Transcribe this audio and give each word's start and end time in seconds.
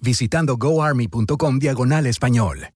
visitando 0.00 0.56
goarmy.com 0.56 1.58
diagonal 1.58 2.06
español. 2.06 2.68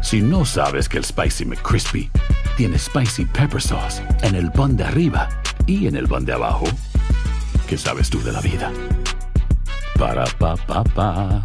Si 0.00 0.22
no 0.22 0.44
sabes 0.44 0.88
que 0.88 0.98
el 0.98 1.04
Spicy 1.04 1.44
McCrispy 1.44 2.10
tiene 2.56 2.78
Spicy 2.78 3.24
Pepper 3.26 3.60
Sauce 3.60 4.02
en 4.22 4.34
el 4.36 4.50
pan 4.52 4.76
de 4.76 4.84
arriba 4.84 5.28
y 5.66 5.86
en 5.86 5.96
el 5.96 6.06
pan 6.08 6.24
de 6.24 6.32
abajo, 6.32 6.66
¿qué 7.68 7.76
sabes 7.76 8.08
tú 8.08 8.22
de 8.22 8.32
la 8.32 8.40
vida? 8.40 8.72
Para, 9.98 10.24
pa, 10.38 10.56
pa, 10.56 10.84
pa. 10.84 11.42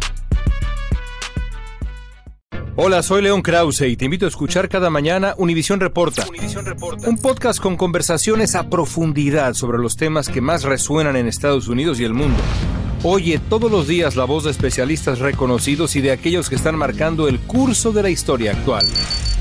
Hola, 2.76 3.02
soy 3.02 3.22
León 3.22 3.42
Krause 3.42 3.82
y 3.82 3.96
te 3.96 4.04
invito 4.04 4.24
a 4.24 4.28
escuchar 4.28 4.68
cada 4.68 4.90
mañana 4.90 5.34
Univisión 5.36 5.78
Reporta, 5.78 6.24
un 7.06 7.18
podcast 7.18 7.60
con 7.60 7.76
conversaciones 7.76 8.54
a 8.54 8.70
profundidad 8.70 9.54
sobre 9.54 9.78
los 9.78 9.96
temas 9.96 10.28
que 10.28 10.40
más 10.40 10.64
resuenan 10.64 11.16
en 11.16 11.28
Estados 11.28 11.68
Unidos 11.68 12.00
y 12.00 12.04
el 12.04 12.14
mundo. 12.14 12.40
Oye 13.06 13.38
todos 13.50 13.70
los 13.70 13.86
días 13.86 14.16
la 14.16 14.24
voz 14.24 14.44
de 14.44 14.50
especialistas 14.50 15.18
reconocidos 15.18 15.94
y 15.94 16.00
de 16.00 16.10
aquellos 16.10 16.48
que 16.48 16.54
están 16.54 16.74
marcando 16.74 17.28
el 17.28 17.38
curso 17.38 17.92
de 17.92 18.02
la 18.02 18.08
historia 18.08 18.52
actual. 18.52 18.86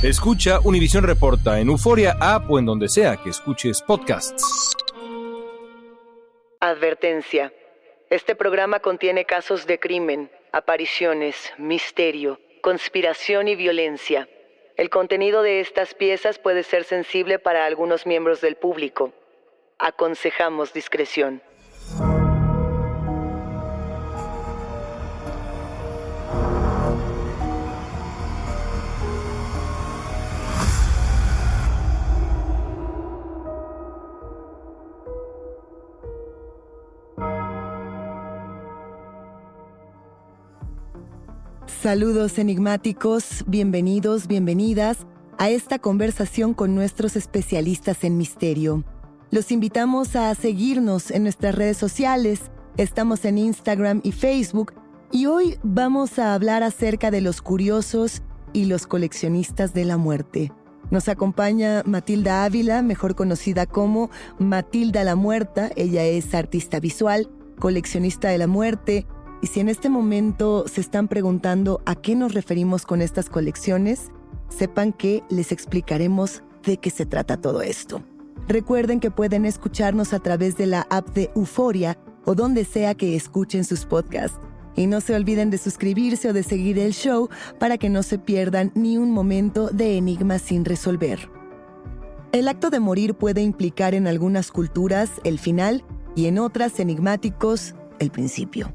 Escucha 0.04 0.60
Univisión 0.66 1.06
Reporta 1.06 1.62
en 1.62 1.70
Euforia 1.70 2.18
App 2.20 2.52
o 2.52 2.60
en 2.60 2.66
donde 2.66 2.90
sea 2.90 3.16
que 3.16 3.30
escuches 3.30 3.82
podcasts. 3.82 4.76
Advertencia. 6.60 7.54
Este 8.10 8.36
programa 8.36 8.82
contiene 8.82 9.24
casos 9.24 9.66
de 9.66 9.80
crimen, 9.80 10.30
apariciones, 10.52 11.54
misterio, 11.58 12.42
conspiración 12.62 13.48
y 13.48 13.56
violencia. 13.56 14.28
El 14.76 14.90
contenido 14.90 15.42
de 15.42 15.62
estas 15.62 15.94
piezas 15.94 16.38
puede 16.38 16.64
ser 16.64 16.84
sensible 16.84 17.40
para 17.40 17.66
algunos 17.66 18.06
miembros 18.06 18.42
del 18.42 18.58
público. 18.58 19.14
Aconsejamos 19.80 20.74
discreción. 20.74 21.42
Saludos 41.84 42.40
enigmáticos, 42.40 43.44
bienvenidos, 43.46 44.28
bienvenidas 44.28 45.06
a 45.38 45.50
esta 45.50 45.80
conversación 45.80 46.54
con 46.54 46.76
nuestros 46.76 47.18
especialistas 47.18 48.06
en 48.06 48.18
misterio. 48.18 48.86
Los 49.32 49.52
invitamos 49.52 50.16
a 50.16 50.34
seguirnos 50.34 51.12
en 51.12 51.24
nuestras 51.24 51.56
redes 51.56 51.76
sociales, 51.76 52.52
estamos 52.78 53.26
en 53.26 53.38
Instagram 53.38 54.00
y 54.02 54.14
Facebook 54.14 54.74
y 55.12 55.26
hoy 55.26 55.58
vamos 55.62 56.20
a 56.20 56.34
hablar 56.34 56.64
acerca 56.64 57.12
de 57.12 57.20
los 57.20 57.42
curiosos 57.42 58.22
y 58.54 58.64
los 58.64 58.88
coleccionistas 58.88 59.74
de 59.74 59.84
la 59.84 59.98
muerte. 59.98 60.54
Nos 60.90 61.10
acompaña 61.10 61.84
Matilda 61.86 62.46
Ávila, 62.46 62.82
mejor 62.82 63.14
conocida 63.14 63.66
como 63.66 64.10
Matilda 64.40 65.04
la 65.04 65.18
Muerta. 65.18 65.70
Ella 65.76 66.06
es 66.06 66.34
artista 66.34 66.80
visual, 66.80 67.30
coleccionista 67.60 68.30
de 68.30 68.38
la 68.38 68.48
muerte, 68.48 69.06
y 69.44 69.48
si 69.48 69.60
en 69.60 69.68
este 69.68 69.90
momento 69.90 70.70
se 70.70 70.80
están 70.80 71.10
preguntando 71.10 71.82
a 71.86 71.96
qué 71.96 72.16
nos 72.16 72.34
referimos 72.34 72.86
con 72.86 73.02
estas 73.02 73.30
colecciones, 73.30 74.10
sepan 74.48 74.94
que 74.94 75.22
les 75.30 75.52
explicaremos 75.52 76.44
de 76.64 76.78
qué 76.78 76.90
se 76.90 77.06
trata 77.06 77.36
todo 77.36 77.62
esto. 77.62 78.02
Recuerden 78.48 79.02
que 79.02 79.12
pueden 79.12 79.46
escucharnos 79.46 80.14
a 80.14 80.20
través 80.20 80.56
de 80.56 80.66
la 80.66 80.88
app 80.90 81.10
de 81.10 81.30
Euforia 81.36 81.98
o 82.24 82.36
donde 82.36 82.64
sea 82.64 82.96
que 82.96 83.18
escuchen 83.18 83.66
sus 83.66 83.86
podcasts. 83.86 84.40
Y 84.78 84.88
no 84.88 85.02
se 85.02 85.14
olviden 85.14 85.50
de 85.50 85.58
suscribirse 85.58 86.30
o 86.30 86.34
de 86.34 86.44
seguir 86.44 86.80
el 86.80 86.94
show 86.94 87.28
para 87.60 87.78
que 87.78 87.90
no 87.90 88.02
se 88.02 88.20
pierdan 88.20 88.72
ni 88.76 88.98
un 88.98 89.12
momento 89.12 89.68
de 89.68 89.98
enigmas 89.98 90.42
sin 90.42 90.64
resolver. 90.64 91.30
El 92.32 92.48
acto 92.48 92.70
de 92.70 92.80
morir 92.80 93.14
puede 93.14 93.42
implicar 93.42 93.94
en 93.94 94.08
algunas 94.08 94.52
culturas 94.52 95.12
el 95.26 95.38
final 95.38 95.84
y 96.16 96.28
en 96.28 96.40
otras 96.40 96.80
enigmáticos 96.80 97.76
el 98.00 98.10
principio. 98.10 98.74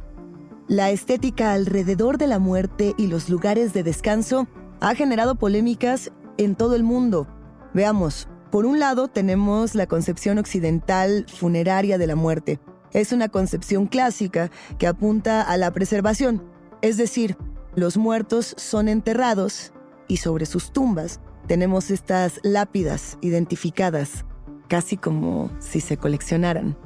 La 0.68 0.90
estética 0.90 1.54
alrededor 1.54 2.18
de 2.18 2.26
la 2.26 2.38
muerte 2.38 2.94
y 2.98 3.06
los 3.06 3.30
lugares 3.30 3.72
de 3.72 3.82
descanso 3.82 4.46
ha 4.80 4.94
generado 4.94 5.36
polémicas 5.36 6.12
en 6.36 6.56
todo 6.56 6.74
el 6.76 6.82
mundo. 6.82 7.26
Veamos, 7.72 8.28
por 8.50 8.66
un 8.66 8.78
lado 8.78 9.08
tenemos 9.08 9.74
la 9.74 9.86
concepción 9.86 10.36
occidental 10.36 11.24
funeraria 11.26 11.96
de 11.96 12.06
la 12.06 12.16
muerte. 12.16 12.60
Es 12.92 13.12
una 13.12 13.30
concepción 13.30 13.86
clásica 13.86 14.50
que 14.78 14.86
apunta 14.86 15.40
a 15.40 15.56
la 15.56 15.70
preservación, 15.72 16.44
es 16.82 16.98
decir, 16.98 17.38
los 17.74 17.96
muertos 17.96 18.54
son 18.58 18.88
enterrados 18.88 19.72
y 20.06 20.18
sobre 20.18 20.44
sus 20.44 20.70
tumbas 20.70 21.20
tenemos 21.46 21.90
estas 21.90 22.40
lápidas 22.42 23.16
identificadas, 23.22 24.26
casi 24.68 24.98
como 24.98 25.50
si 25.60 25.80
se 25.80 25.96
coleccionaran. 25.96 26.76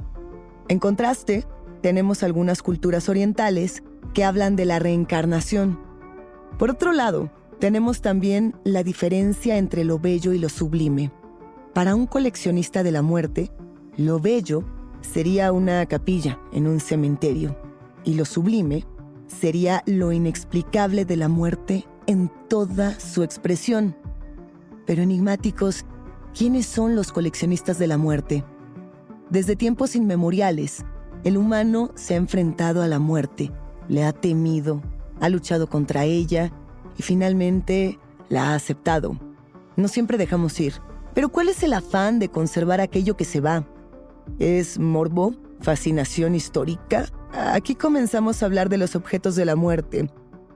En 0.69 0.79
contraste, 0.79 1.45
tenemos 1.83 2.23
algunas 2.23 2.63
culturas 2.63 3.09
orientales 3.09 3.83
que 4.13 4.23
hablan 4.23 4.55
de 4.55 4.63
la 4.63 4.79
reencarnación. 4.79 5.77
Por 6.57 6.71
otro 6.71 6.93
lado, 6.93 7.29
tenemos 7.59 8.01
también 8.01 8.55
la 8.63 8.83
diferencia 8.83 9.57
entre 9.57 9.83
lo 9.83 9.99
bello 9.99 10.31
y 10.31 10.39
lo 10.39 10.47
sublime. 10.47 11.11
Para 11.73 11.93
un 11.93 12.07
coleccionista 12.07 12.83
de 12.83 12.91
la 12.91 13.01
muerte, 13.01 13.51
lo 13.97 14.21
bello 14.21 14.63
sería 15.01 15.51
una 15.51 15.85
capilla 15.85 16.39
en 16.53 16.67
un 16.67 16.79
cementerio 16.79 17.57
y 18.05 18.13
lo 18.13 18.23
sublime 18.23 18.85
sería 19.27 19.83
lo 19.85 20.13
inexplicable 20.13 21.03
de 21.03 21.17
la 21.17 21.27
muerte 21.27 21.85
en 22.07 22.31
toda 22.47 22.97
su 22.97 23.23
expresión. 23.23 23.93
Pero 24.85 25.01
enigmáticos, 25.01 25.83
¿quiénes 26.33 26.65
son 26.65 26.95
los 26.95 27.11
coleccionistas 27.11 27.77
de 27.77 27.87
la 27.87 27.97
muerte? 27.97 28.45
Desde 29.29 29.57
tiempos 29.57 29.97
inmemoriales, 29.97 30.85
el 31.23 31.37
humano 31.37 31.91
se 31.95 32.13
ha 32.13 32.17
enfrentado 32.17 32.81
a 32.81 32.87
la 32.87 32.99
muerte, 32.99 33.51
le 33.87 34.03
ha 34.03 34.11
temido, 34.11 34.81
ha 35.21 35.29
luchado 35.29 35.67
contra 35.67 36.03
ella 36.03 36.51
y 36.97 37.03
finalmente 37.03 37.99
la 38.29 38.51
ha 38.51 38.55
aceptado. 38.55 39.17
No 39.75 39.87
siempre 39.87 40.17
dejamos 40.17 40.59
ir. 40.59 40.73
Pero 41.13 41.29
¿cuál 41.29 41.49
es 41.49 41.61
el 41.63 41.73
afán 41.73 42.19
de 42.19 42.29
conservar 42.29 42.81
aquello 42.81 43.15
que 43.15 43.25
se 43.25 43.39
va? 43.39 43.67
¿Es 44.39 44.79
morbo? 44.79 45.33
¿Fascinación 45.61 46.35
histórica? 46.35 47.05
Aquí 47.31 47.75
comenzamos 47.75 48.41
a 48.41 48.45
hablar 48.47 48.69
de 48.69 48.77
los 48.77 48.95
objetos 48.95 49.35
de 49.35 49.45
la 49.45 49.55
muerte. 49.55 50.09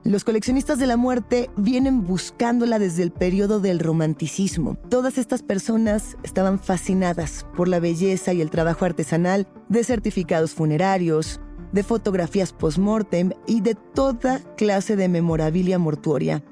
Los 0.04 0.24
coleccionistas 0.24 0.78
de 0.78 0.86
la 0.86 0.96
muerte 0.96 1.50
vienen 1.56 2.04
buscándola 2.04 2.78
desde 2.78 3.02
el 3.02 3.10
periodo 3.10 3.60
del 3.60 3.80
romanticismo. 3.80 4.76
Todas 4.88 5.18
estas 5.18 5.42
personas 5.42 6.16
estaban 6.22 6.58
fascinadas 6.60 7.46
por 7.56 7.68
la 7.68 7.80
belleza 7.80 8.32
y 8.32 8.40
el 8.40 8.50
trabajo 8.50 8.84
artesanal 8.84 9.48
de 9.68 9.84
certificados 9.84 10.54
funerarios, 10.54 11.40
de 11.72 11.82
fotografías 11.82 12.52
post-mortem 12.52 13.32
y 13.46 13.60
de 13.60 13.74
toda 13.74 14.40
clase 14.56 14.96
de 14.96 15.08
memorabilia 15.08 15.78
mortuoria. 15.78 16.42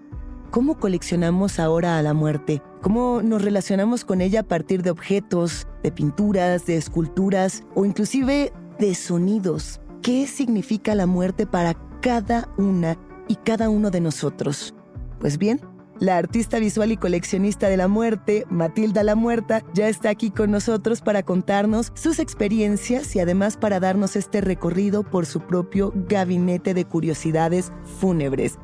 ¿Cómo 0.51 0.79
coleccionamos 0.79 1.59
ahora 1.59 1.99
a 1.99 2.03
la 2.03 2.15
muerte? 2.15 2.63
¿Cómo 2.83 3.23
nos 3.23 3.43
relacionamos 3.43 4.05
con 4.05 4.21
ella 4.21 4.41
a 4.41 4.49
partir 4.49 4.83
de 4.83 4.91
objetos, 4.91 5.67
de 5.83 5.93
pinturas, 5.93 6.67
de 6.67 6.77
esculturas 6.77 7.63
o 7.75 7.85
inclusive 7.85 8.53
de 8.79 8.95
sonidos? 8.95 9.81
¿Qué 10.03 10.27
significa 10.27 10.95
la 10.95 11.07
muerte 11.07 11.47
para 11.47 11.75
cada 12.01 12.49
una 12.59 12.97
y 13.29 13.37
cada 13.37 13.69
uno 13.69 13.91
de 13.91 14.01
nosotros? 14.01 14.75
Pues 15.21 15.39
bien, 15.39 15.61
la 15.99 16.19
artista 16.19 16.59
visual 16.59 16.93
y 16.93 16.99
coleccionista 16.99 17.69
de 17.69 17.79
la 17.79 17.89
muerte, 17.89 18.45
Matilda 18.51 19.03
la 19.03 19.15
Muerta, 19.15 19.63
ya 19.73 19.89
está 19.89 20.11
aquí 20.11 20.31
con 20.31 20.51
nosotros 20.51 21.01
para 21.01 21.23
contarnos 21.23 21.91
sus 21.95 22.19
experiencias 22.19 23.17
y 23.17 23.21
además 23.21 23.57
para 23.57 23.81
darnos 23.81 24.15
este 24.15 24.43
recorrido 24.43 25.05
por 25.05 25.25
su 25.25 25.41
propio 25.41 25.93
gabinete 25.95 26.75
de 26.75 26.85
curiosidades 26.85 27.73
fúnebres. 27.99 28.59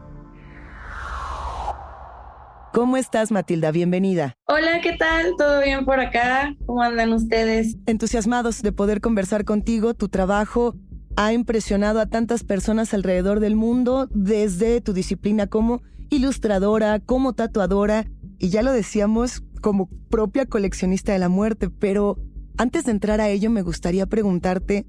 ¿Cómo 2.72 2.96
estás, 2.96 3.30
Matilda? 3.30 3.70
Bienvenida. 3.70 4.34
Hola, 4.46 4.80
¿qué 4.82 4.96
tal? 4.96 5.32
¿Todo 5.36 5.62
bien 5.62 5.84
por 5.84 6.00
acá? 6.00 6.54
¿Cómo 6.66 6.82
andan 6.82 7.12
ustedes? 7.12 7.76
Entusiasmados 7.86 8.62
de 8.62 8.72
poder 8.72 9.02
conversar 9.02 9.44
contigo. 9.44 9.92
Tu 9.92 10.08
trabajo 10.08 10.74
ha 11.16 11.32
impresionado 11.32 12.00
a 12.00 12.06
tantas 12.06 12.44
personas 12.44 12.94
alrededor 12.94 13.40
del 13.40 13.56
mundo 13.56 14.08
desde 14.10 14.80
tu 14.80 14.92
disciplina 14.92 15.46
como 15.46 15.82
ilustradora, 16.10 17.00
como 17.00 17.32
tatuadora 17.32 18.06
y 18.38 18.50
ya 18.50 18.62
lo 18.62 18.72
decíamos 18.72 19.42
como 19.60 19.88
propia 20.10 20.46
coleccionista 20.46 21.12
de 21.12 21.18
la 21.18 21.28
muerte. 21.28 21.70
Pero 21.70 22.18
antes 22.56 22.84
de 22.84 22.92
entrar 22.92 23.20
a 23.20 23.28
ello 23.28 23.50
me 23.50 23.62
gustaría 23.62 24.06
preguntarte, 24.06 24.86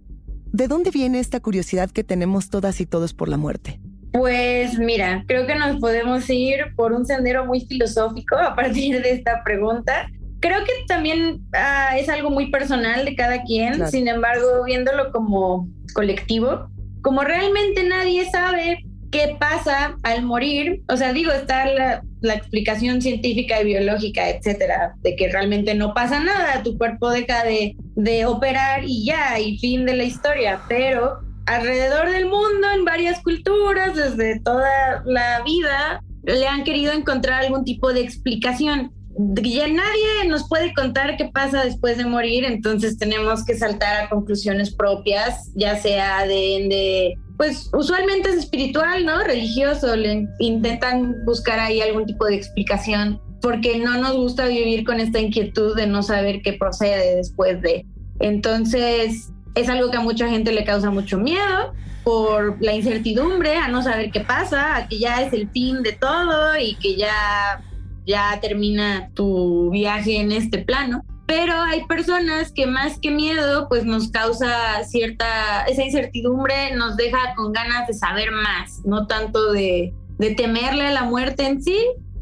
¿de 0.51 0.67
dónde 0.67 0.91
viene 0.91 1.19
esta 1.19 1.39
curiosidad 1.39 1.91
que 1.91 2.03
tenemos 2.03 2.49
todas 2.49 2.81
y 2.81 2.85
todos 2.85 3.13
por 3.13 3.29
la 3.29 3.37
muerte? 3.37 3.79
Pues 4.11 4.77
mira, 4.77 5.23
creo 5.27 5.47
que 5.47 5.55
nos 5.55 5.79
podemos 5.79 6.29
ir 6.29 6.75
por 6.75 6.93
un 6.93 7.05
sendero 7.05 7.45
muy 7.45 7.61
filosófico 7.61 8.35
a 8.35 8.55
partir 8.55 9.01
de 9.01 9.11
esta 9.11 9.43
pregunta. 9.43 10.07
Creo 10.44 10.66
que 10.66 10.74
también 10.90 11.40
ah, 11.54 11.98
es 11.98 12.10
algo 12.10 12.30
muy 12.30 12.51
personal 12.51 13.06
de 13.06 13.16
cada 13.16 13.44
quien, 13.44 13.88
sin 13.88 14.10
embargo, 14.10 14.66
viéndolo 14.66 15.10
como 15.13 15.69
colectivo, 15.94 16.68
como 17.01 17.22
realmente 17.22 17.81
nadie 17.88 18.30
sabe 18.30 18.84
qué 19.10 19.38
pasa 19.40 19.95
al 20.04 20.24
morir, 20.24 20.81
o 20.90 20.98
sea, 20.98 21.13
digo, 21.13 21.31
está 21.31 21.66
la, 21.68 22.04
la, 22.19 22.34
explicación 22.34 23.01
científica 23.01 23.62
y 23.62 23.68
biológica, 23.68 24.28
etcétera, 24.28 24.95
de 25.01 25.16
que 25.16 25.31
realmente 25.31 25.75
no 25.75 25.94
pasa 25.94 26.19
nada, 26.19 26.62
tu 26.62 26.78
cuerpo 26.78 27.10
deja 27.10 27.45
de, 27.45 27.78
de 27.95 28.25
operar 28.25 28.84
y 28.84 29.06
ya, 29.06 29.40
y 29.40 29.57
fin 29.60 29.86
de 29.86 29.95
la 29.95 30.04
historia, 30.04 30.60
pero 30.68 31.19
alrededor 31.45 32.12
del 32.12 32.25
mundo, 32.25 32.68
en 32.75 32.84
varias 32.84 33.22
culturas, 33.22 33.95
desde 33.95 34.42
toda 34.42 35.04
la 35.06 35.42
vida, 35.45 36.01
le 36.24 36.48
han 36.48 36.66
querido 36.66 36.92
encontrar 36.92 37.45
algún 37.45 37.63
tipo 37.63 37.94
de 37.94 38.01
explicación. 38.01 38.92
Ya 39.15 39.68
nadie 39.68 40.27
nos 40.27 40.48
puede 40.48 40.74
contar 40.74 41.18
qué 41.18 41.25
pasa 41.25 41.63
después 41.63 41.98
de 41.98 42.06
morir, 42.06 42.45
entonces 42.45 42.98
tenemos 42.98 43.45
que 43.45 43.56
saltar 43.56 44.04
a 44.04 44.10
conclusiones 44.10 44.74
propias, 44.74 45.51
ya 45.56 45.77
sea 45.77 46.25
de, 46.25 46.68
de 46.69 47.18
pues 47.38 47.69
usualmente 47.74 48.30
es 48.30 48.38
espiritual, 48.38 49.06
¿no? 49.06 49.24
Religioso, 49.24 49.95
le 49.95 50.27
intentan 50.39 51.25
buscar 51.25 51.60
ahí 51.60 51.81
algún 51.81 52.06
tipo 52.06 52.25
de 52.25 52.36
explicación, 52.36 53.19
porque 53.42 53.77
no 53.80 53.98
nos 53.98 54.15
gusta 54.15 54.48
vivir 54.48 54.83
con 54.83 55.00
esta 55.00 55.19
inquietud 55.19 55.75
de 55.75 55.88
no 55.88 56.04
saber 56.04 56.42
qué 56.42 56.54
procede 56.54 57.18
después 57.18 57.62
de. 57.62 57.86
Entonces, 58.19 59.31
es 59.56 59.69
algo 59.69 59.92
que 59.92 59.98
a 59.98 60.01
mucha 60.01 60.30
gente 60.30 60.51
le 60.51 60.63
causa 60.63 60.89
mucho 60.89 61.18
miedo 61.18 61.74
por 62.04 62.62
la 62.62 62.74
incertidumbre, 62.74 63.57
a 63.57 63.68
no 63.68 63.81
saber 63.81 64.12
qué 64.12 64.21
pasa, 64.21 64.75
a 64.75 64.88
que 64.88 65.00
ya 65.00 65.21
es 65.21 65.33
el 65.33 65.50
fin 65.50 65.83
de 65.83 65.94
todo 65.94 66.57
y 66.57 66.75
que 66.75 66.95
ya, 66.95 67.62
ya 68.05 68.39
termina 68.41 69.09
tu 69.13 69.69
viaje 69.71 70.17
en 70.17 70.31
este 70.31 70.59
plano. 70.59 71.03
Pero 71.25 71.53
hay 71.53 71.85
personas 71.85 72.51
que 72.51 72.67
más 72.67 73.00
que 73.00 73.09
miedo, 73.09 73.67
pues 73.69 73.85
nos 73.85 74.11
causa 74.11 74.83
cierta, 74.83 75.63
esa 75.63 75.83
incertidumbre 75.83 76.75
nos 76.75 76.97
deja 76.97 77.33
con 77.35 77.53
ganas 77.53 77.88
de 77.88 77.94
saber 77.94 78.31
más, 78.31 78.81
no 78.85 79.07
tanto 79.07 79.53
de, 79.53 79.94
de 80.17 80.35
temerle 80.35 80.88
a 80.88 80.91
la 80.91 81.03
muerte 81.03 81.45
en 81.45 81.63
sí, 81.63 81.77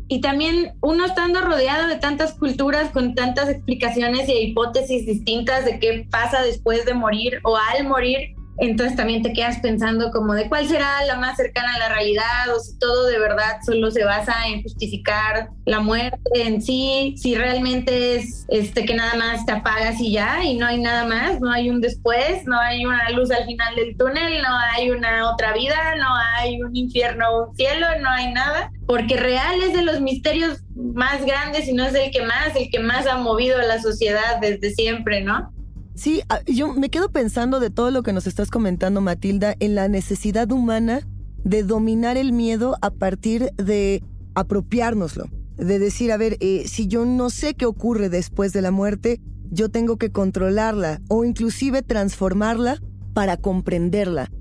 y 0.08 0.20
también 0.20 0.74
uno 0.82 1.06
estando 1.06 1.40
rodeado 1.40 1.88
de 1.88 1.96
tantas 1.96 2.34
culturas 2.34 2.92
con 2.92 3.16
tantas 3.16 3.48
explicaciones 3.48 4.28
y 4.28 4.34
hipótesis 4.34 5.06
distintas 5.06 5.64
de 5.64 5.80
qué 5.80 6.06
pasa 6.12 6.42
después 6.42 6.86
de 6.86 6.94
morir 6.94 7.40
o 7.44 7.56
al 7.56 7.88
morir, 7.88 8.36
entonces 8.62 8.96
también 8.96 9.24
te 9.24 9.34
quedas 9.34 9.60
pensando 9.60 10.12
como 10.12 10.36
de 10.36 10.48
cuál 10.48 10.68
será 10.68 11.04
la 11.06 11.18
más 11.18 11.36
cercana 11.36 11.74
a 11.74 11.80
la 11.80 11.90
realidad 11.90 12.56
o 12.56 12.60
si 12.60 12.78
todo 12.78 13.08
de 13.08 13.18
verdad 13.18 13.58
solo 13.66 13.90
se 13.90 14.04
basa 14.04 14.36
en 14.48 14.62
justificar 14.62 15.50
la 15.66 15.80
muerte 15.80 16.20
en 16.36 16.62
sí, 16.62 17.16
si 17.18 17.34
realmente 17.34 18.18
es 18.18 18.46
este 18.50 18.86
que 18.86 18.94
nada 18.94 19.16
más 19.16 19.48
te 19.48 19.52
apagas 19.52 20.00
y 20.00 20.12
ya 20.12 20.44
y 20.44 20.58
no 20.58 20.68
hay 20.68 20.80
nada 20.80 21.06
más, 21.06 21.42
no 21.42 21.52
hay 21.52 21.72
un 21.72 21.82
después, 21.82 22.46
no 22.46 22.60
hay 22.60 22.86
una 22.86 23.10
luz 23.10 23.32
al 23.32 23.46
final 23.46 23.76
del 23.76 23.98
túnel, 23.98 24.44
no 24.44 24.56
hay 24.76 24.92
una 24.92 25.32
otra 25.32 25.54
vida, 25.54 25.96
no 25.98 26.16
hay 26.38 26.62
un 26.62 26.76
infierno 26.76 27.26
o 27.30 27.50
un 27.50 27.56
cielo, 27.56 27.88
no 28.00 28.12
hay 28.12 28.32
nada, 28.32 28.72
porque 28.86 29.18
real 29.18 29.60
es 29.64 29.74
de 29.74 29.82
los 29.82 30.02
misterios 30.02 30.60
más 30.76 31.26
grandes 31.26 31.68
y 31.68 31.74
no 31.74 31.84
es 31.84 31.96
el 31.96 32.12
que 32.12 32.22
más, 32.22 32.56
el 32.56 32.70
que 32.70 32.80
más 32.80 33.08
ha 33.08 33.18
movido 33.18 33.58
a 33.58 33.64
la 33.64 33.82
sociedad 33.82 34.40
desde 34.40 34.70
siempre, 34.70 35.22
¿no? 35.22 35.52
Sí, 35.96 36.22
ah, 36.30 36.40
yo 36.46 36.74
me 36.74 36.90
quedo 36.90 37.12
pensando 37.12 37.60
de 37.60 37.70
todo 37.70 37.92
lo 37.92 38.04
que 38.04 38.14
nos 38.14 38.28
estás 38.28 38.50
comentando, 38.50 39.02
Matilda, 39.02 39.56
en 39.60 39.76
la 39.76 39.88
necesidad 39.88 40.52
humana 40.52 41.08
de 41.44 41.64
dominar 41.64 42.18
el 42.18 42.32
miedo 42.32 42.78
a 42.82 42.92
partir 42.92 43.52
de 43.58 44.04
apropiárnoslo. 44.36 45.26
De 45.58 45.80
decir, 45.80 46.12
a 46.12 46.18
ver, 46.18 46.38
eh, 46.40 46.64
si 46.68 46.88
yo 46.88 47.06
no 47.06 47.30
sé 47.30 47.54
qué 47.54 47.66
ocurre 47.66 48.10
después 48.10 48.54
de 48.54 48.62
la 48.62 48.72
muerte, 48.72 49.20
yo 49.52 49.70
tengo 49.70 49.98
que 49.98 50.12
controlarla 50.12 51.02
o 51.10 51.26
inclusive 51.26 51.82
transformarla 51.82 52.82
para 53.14 53.38
comprenderla. 53.38 54.32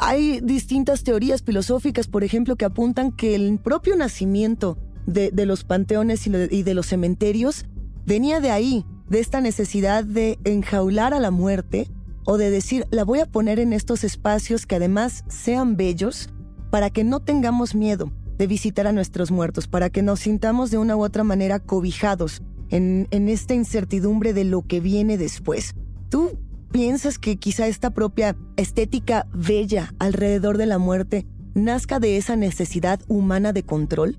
Hay 0.00 0.40
distintas 0.40 1.04
teorías 1.04 1.42
filosóficas, 1.42 2.08
por 2.08 2.24
ejemplo, 2.24 2.56
que 2.56 2.64
apuntan 2.64 3.12
que 3.12 3.34
el 3.34 3.58
propio 3.58 3.94
nacimiento 3.94 4.78
de, 5.06 5.30
los 5.46 5.64
panteones 5.64 6.26
y 6.26 6.62
de 6.62 6.74
los 6.74 6.86
cementerios 6.86 7.66
venía 8.06 8.40
de 8.40 8.50
ahí, 8.50 8.84
de 9.08 9.20
esta 9.20 9.40
necesidad 9.40 10.04
de 10.04 10.38
enjaular 10.44 11.14
a 11.14 11.20
la 11.20 11.30
muerte 11.30 11.88
o 12.24 12.38
de 12.38 12.50
decir, 12.50 12.86
la 12.90 13.04
voy 13.04 13.20
a 13.20 13.26
poner 13.26 13.58
en 13.58 13.72
estos 13.72 14.04
espacios 14.04 14.66
que 14.66 14.76
además 14.76 15.24
sean 15.28 15.76
bellos 15.76 16.30
para 16.70 16.90
que 16.90 17.04
no 17.04 17.20
tengamos 17.20 17.74
miedo 17.74 18.12
de 18.38 18.46
visitar 18.46 18.86
a 18.86 18.92
nuestros 18.92 19.30
muertos, 19.30 19.68
para 19.68 19.90
que 19.90 20.02
nos 20.02 20.20
sintamos 20.20 20.70
de 20.70 20.78
una 20.78 20.96
u 20.96 21.04
otra 21.04 21.22
manera 21.22 21.60
cobijados 21.60 22.42
en, 22.70 23.06
en 23.10 23.28
esta 23.28 23.54
incertidumbre 23.54 24.32
de 24.32 24.44
lo 24.44 24.62
que 24.62 24.80
viene 24.80 25.18
después. 25.18 25.74
¿Tú 26.08 26.38
piensas 26.72 27.18
que 27.18 27.36
quizá 27.36 27.68
esta 27.68 27.90
propia 27.90 28.36
estética 28.56 29.26
bella 29.32 29.94
alrededor 30.00 30.58
de 30.58 30.66
la 30.66 30.78
muerte 30.78 31.26
nazca 31.54 32.00
de 32.00 32.16
esa 32.16 32.34
necesidad 32.34 33.00
humana 33.06 33.52
de 33.52 33.62
control? 33.62 34.18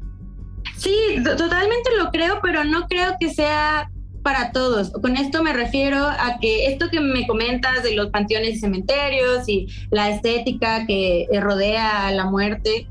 Sí, 0.78 0.96
totalmente 1.24 1.90
lo 1.98 2.12
creo, 2.12 2.40
pero 2.42 2.64
no 2.64 2.88
creo 2.88 3.16
que 3.20 3.34
sea 3.34 3.92
para 4.26 4.52
todos. 4.52 4.90
Con 4.90 5.18
esto 5.18 5.44
me 5.44 5.54
refiero 5.54 6.00
a 6.00 6.40
que 6.42 6.66
esto 6.66 6.90
que 6.90 7.00
me 7.00 7.28
comentas 7.28 7.84
de 7.84 7.96
los 7.96 8.10
panteones 8.10 8.56
y 8.56 8.60
cementerios 8.60 9.48
y 9.48 9.68
la 9.92 10.10
estética 10.10 10.88
que 10.88 11.28
rodea 11.40 12.08
a 12.08 12.12
la 12.12 12.26
muerte 12.26 12.88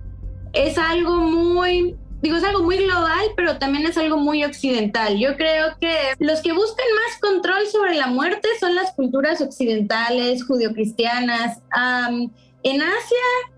es 0.52 0.78
algo 0.78 1.16
muy 1.16 1.96
digo, 2.22 2.36
es 2.36 2.44
algo 2.44 2.62
muy 2.62 2.78
global, 2.78 3.26
pero 3.36 3.58
también 3.58 3.84
es 3.84 3.98
algo 3.98 4.16
muy 4.16 4.44
occidental. 4.44 5.18
Yo 5.18 5.36
creo 5.36 5.76
que 5.78 5.94
los 6.20 6.40
que 6.40 6.52
buscan 6.52 6.86
más 6.94 7.20
control 7.20 7.66
sobre 7.66 7.96
la 7.96 8.06
muerte 8.06 8.48
son 8.60 8.76
las 8.76 8.92
culturas 8.92 9.42
occidentales, 9.42 10.44
judio-cristianas. 10.44 11.58
en 12.62 12.80
Asia 12.80 13.53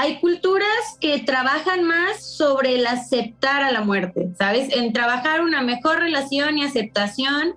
hay 0.00 0.18
culturas 0.18 0.96
que 0.98 1.18
trabajan 1.18 1.84
más 1.84 2.24
sobre 2.24 2.76
el 2.76 2.86
aceptar 2.86 3.62
a 3.62 3.70
la 3.70 3.82
muerte, 3.82 4.30
¿sabes? 4.38 4.74
En 4.74 4.94
trabajar 4.94 5.42
una 5.42 5.60
mejor 5.60 5.98
relación 5.98 6.56
y 6.56 6.64
aceptación 6.64 7.56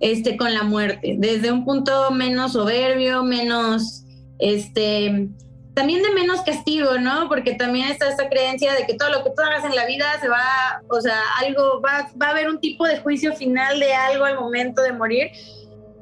este, 0.00 0.38
con 0.38 0.54
la 0.54 0.62
muerte, 0.62 1.16
desde 1.18 1.52
un 1.52 1.66
punto 1.66 2.10
menos 2.10 2.54
soberbio, 2.54 3.22
menos, 3.22 4.04
este, 4.38 5.28
también 5.74 6.02
de 6.02 6.14
menos 6.14 6.40
castigo, 6.40 6.96
¿no? 6.98 7.28
Porque 7.28 7.52
también 7.52 7.90
está 7.90 8.08
esta 8.08 8.30
creencia 8.30 8.72
de 8.72 8.86
que 8.86 8.94
todo 8.94 9.10
lo 9.10 9.22
que 9.22 9.30
tú 9.36 9.42
hagas 9.42 9.66
en 9.66 9.76
la 9.76 9.84
vida 9.84 10.06
se 10.22 10.28
va, 10.30 10.80
o 10.88 11.02
sea, 11.02 11.18
algo, 11.38 11.82
va, 11.82 12.08
va 12.20 12.28
a 12.28 12.30
haber 12.30 12.48
un 12.48 12.60
tipo 12.60 12.86
de 12.86 12.98
juicio 13.00 13.36
final 13.36 13.78
de 13.78 13.92
algo 13.92 14.24
al 14.24 14.40
momento 14.40 14.80
de 14.80 14.92
morir. 14.94 15.32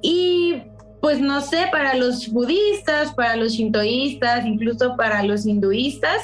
Y 0.00 0.62
pues 1.02 1.20
no 1.20 1.40
sé, 1.40 1.66
para 1.72 1.96
los 1.96 2.28
budistas, 2.28 3.12
para 3.12 3.34
los 3.34 3.54
shintoístas, 3.54 4.46
incluso 4.46 4.96
para 4.96 5.24
los 5.24 5.44
hinduistas, 5.44 6.22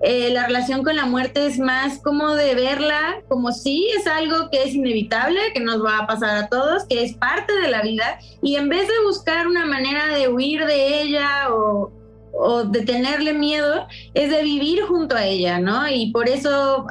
eh, 0.00 0.30
la 0.32 0.46
relación 0.46 0.82
con 0.82 0.96
la 0.96 1.04
muerte 1.04 1.46
es 1.46 1.58
más 1.58 1.98
como 1.98 2.34
de 2.34 2.54
verla 2.54 3.22
como 3.28 3.52
si 3.52 3.86
es 3.90 4.06
algo 4.06 4.48
que 4.50 4.62
es 4.62 4.74
inevitable, 4.74 5.38
que 5.52 5.60
nos 5.60 5.84
va 5.84 5.98
a 5.98 6.06
pasar 6.06 6.36
a 6.38 6.48
todos, 6.48 6.84
que 6.86 7.04
es 7.04 7.12
parte 7.14 7.52
de 7.52 7.68
la 7.68 7.82
vida, 7.82 8.18
y 8.42 8.56
en 8.56 8.70
vez 8.70 8.88
de 8.88 9.04
buscar 9.04 9.46
una 9.46 9.66
manera 9.66 10.06
de 10.08 10.28
huir 10.28 10.64
de 10.64 11.02
ella 11.02 11.50
o, 11.50 11.92
o 12.32 12.64
de 12.64 12.80
tenerle 12.80 13.34
miedo, 13.34 13.86
es 14.14 14.30
de 14.30 14.42
vivir 14.42 14.84
junto 14.84 15.16
a 15.16 15.26
ella, 15.26 15.58
¿no? 15.58 15.86
Y 15.86 16.12
por 16.12 16.30
eso 16.30 16.86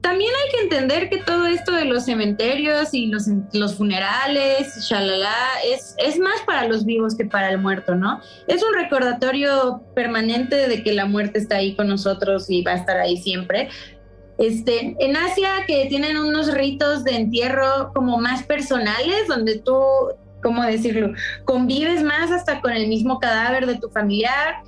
también 0.00 0.30
hay 0.34 0.50
que 0.50 0.62
entender 0.64 1.10
que 1.10 1.18
todo 1.18 1.46
esto 1.46 1.72
de 1.72 1.84
los 1.84 2.04
cementerios 2.04 2.94
y 2.94 3.10
los, 3.52 3.74
funerales, 3.76 4.88
shalala, 4.88 5.34
es, 5.64 5.94
es 5.98 6.18
más 6.18 6.40
para 6.46 6.66
los 6.66 6.84
vivos 6.84 7.16
que 7.16 7.26
para 7.26 7.50
el 7.50 7.58
muerto, 7.58 7.94
¿no? 7.94 8.20
Es 8.46 8.62
un 8.62 8.74
recordatorio 8.74 9.82
permanente 9.94 10.68
de 10.68 10.82
que 10.82 10.92
la 10.92 11.04
muerte 11.04 11.38
está 11.38 11.56
ahí 11.56 11.76
con 11.76 11.88
nosotros 11.88 12.48
y 12.48 12.62
va 12.62 12.72
a 12.72 12.76
estar 12.76 12.96
ahí 12.96 13.18
siempre. 13.18 13.68
Este, 14.38 14.96
en 14.98 15.16
Asia 15.16 15.50
que 15.66 15.84
tienen 15.86 16.16
unos 16.16 16.52
ritos 16.54 17.04
de 17.04 17.16
entierro 17.16 17.92
como 17.94 18.18
más 18.18 18.42
personales, 18.44 19.28
donde 19.28 19.58
tú, 19.58 19.78
¿cómo 20.42 20.62
decirlo? 20.62 21.12
Convives 21.44 22.02
más 22.02 22.30
hasta 22.30 22.62
con 22.62 22.72
el 22.72 22.88
mismo 22.88 23.18
cadáver 23.18 23.66
de 23.66 23.76
tu 23.78 23.90
familiar 23.90 24.62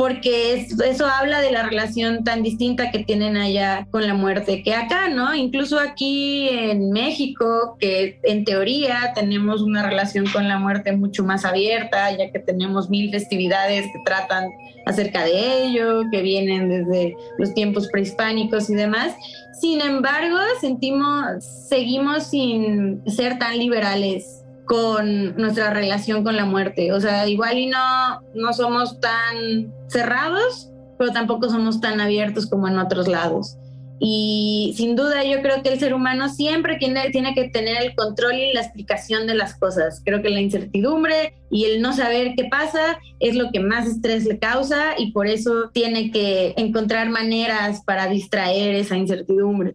porque 0.00 0.54
eso 0.54 1.04
habla 1.04 1.42
de 1.42 1.52
la 1.52 1.62
relación 1.62 2.24
tan 2.24 2.42
distinta 2.42 2.90
que 2.90 3.00
tienen 3.00 3.36
allá 3.36 3.86
con 3.90 4.06
la 4.06 4.14
muerte 4.14 4.62
que 4.62 4.72
acá, 4.72 5.10
¿no? 5.10 5.34
Incluso 5.34 5.78
aquí 5.78 6.48
en 6.48 6.90
México, 6.90 7.76
que 7.78 8.18
en 8.22 8.46
teoría 8.46 9.12
tenemos 9.14 9.60
una 9.60 9.86
relación 9.86 10.24
con 10.32 10.48
la 10.48 10.58
muerte 10.58 10.92
mucho 10.92 11.22
más 11.22 11.44
abierta, 11.44 12.16
ya 12.16 12.32
que 12.32 12.38
tenemos 12.38 12.88
mil 12.88 13.10
festividades 13.10 13.84
que 13.92 14.00
tratan 14.06 14.48
acerca 14.86 15.22
de 15.22 15.66
ello, 15.66 16.04
que 16.10 16.22
vienen 16.22 16.70
desde 16.70 17.14
los 17.36 17.52
tiempos 17.52 17.86
prehispánicos 17.88 18.70
y 18.70 18.76
demás. 18.76 19.12
Sin 19.60 19.82
embargo, 19.82 20.38
sentimos, 20.62 21.44
seguimos 21.44 22.24
sin 22.24 23.02
ser 23.06 23.38
tan 23.38 23.58
liberales 23.58 24.39
con 24.70 25.34
nuestra 25.34 25.70
relación 25.70 26.22
con 26.22 26.36
la 26.36 26.44
muerte. 26.44 26.92
O 26.92 27.00
sea, 27.00 27.26
igual 27.26 27.58
y 27.58 27.66
no, 27.66 28.20
no 28.36 28.52
somos 28.52 29.00
tan 29.00 29.74
cerrados, 29.88 30.70
pero 30.96 31.10
tampoco 31.10 31.50
somos 31.50 31.80
tan 31.80 32.00
abiertos 32.00 32.48
como 32.48 32.68
en 32.68 32.78
otros 32.78 33.08
lados. 33.08 33.56
Y 33.98 34.72
sin 34.76 34.94
duda 34.94 35.24
yo 35.24 35.42
creo 35.42 35.64
que 35.64 35.70
el 35.70 35.80
ser 35.80 35.92
humano 35.92 36.28
siempre 36.28 36.76
tiene, 36.76 37.10
tiene 37.10 37.34
que 37.34 37.48
tener 37.48 37.82
el 37.82 37.96
control 37.96 38.34
y 38.34 38.52
la 38.52 38.60
explicación 38.60 39.26
de 39.26 39.34
las 39.34 39.58
cosas. 39.58 40.02
Creo 40.04 40.22
que 40.22 40.30
la 40.30 40.40
incertidumbre 40.40 41.34
y 41.50 41.64
el 41.64 41.82
no 41.82 41.92
saber 41.92 42.34
qué 42.36 42.44
pasa 42.44 43.00
es 43.18 43.34
lo 43.34 43.50
que 43.50 43.58
más 43.58 43.88
estrés 43.88 44.24
le 44.24 44.38
causa 44.38 44.92
y 44.96 45.10
por 45.10 45.26
eso 45.26 45.70
tiene 45.74 46.12
que 46.12 46.54
encontrar 46.56 47.10
maneras 47.10 47.82
para 47.84 48.06
distraer 48.06 48.76
esa 48.76 48.96
incertidumbre. 48.96 49.74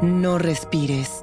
No 0.00 0.38
respires. 0.38 1.22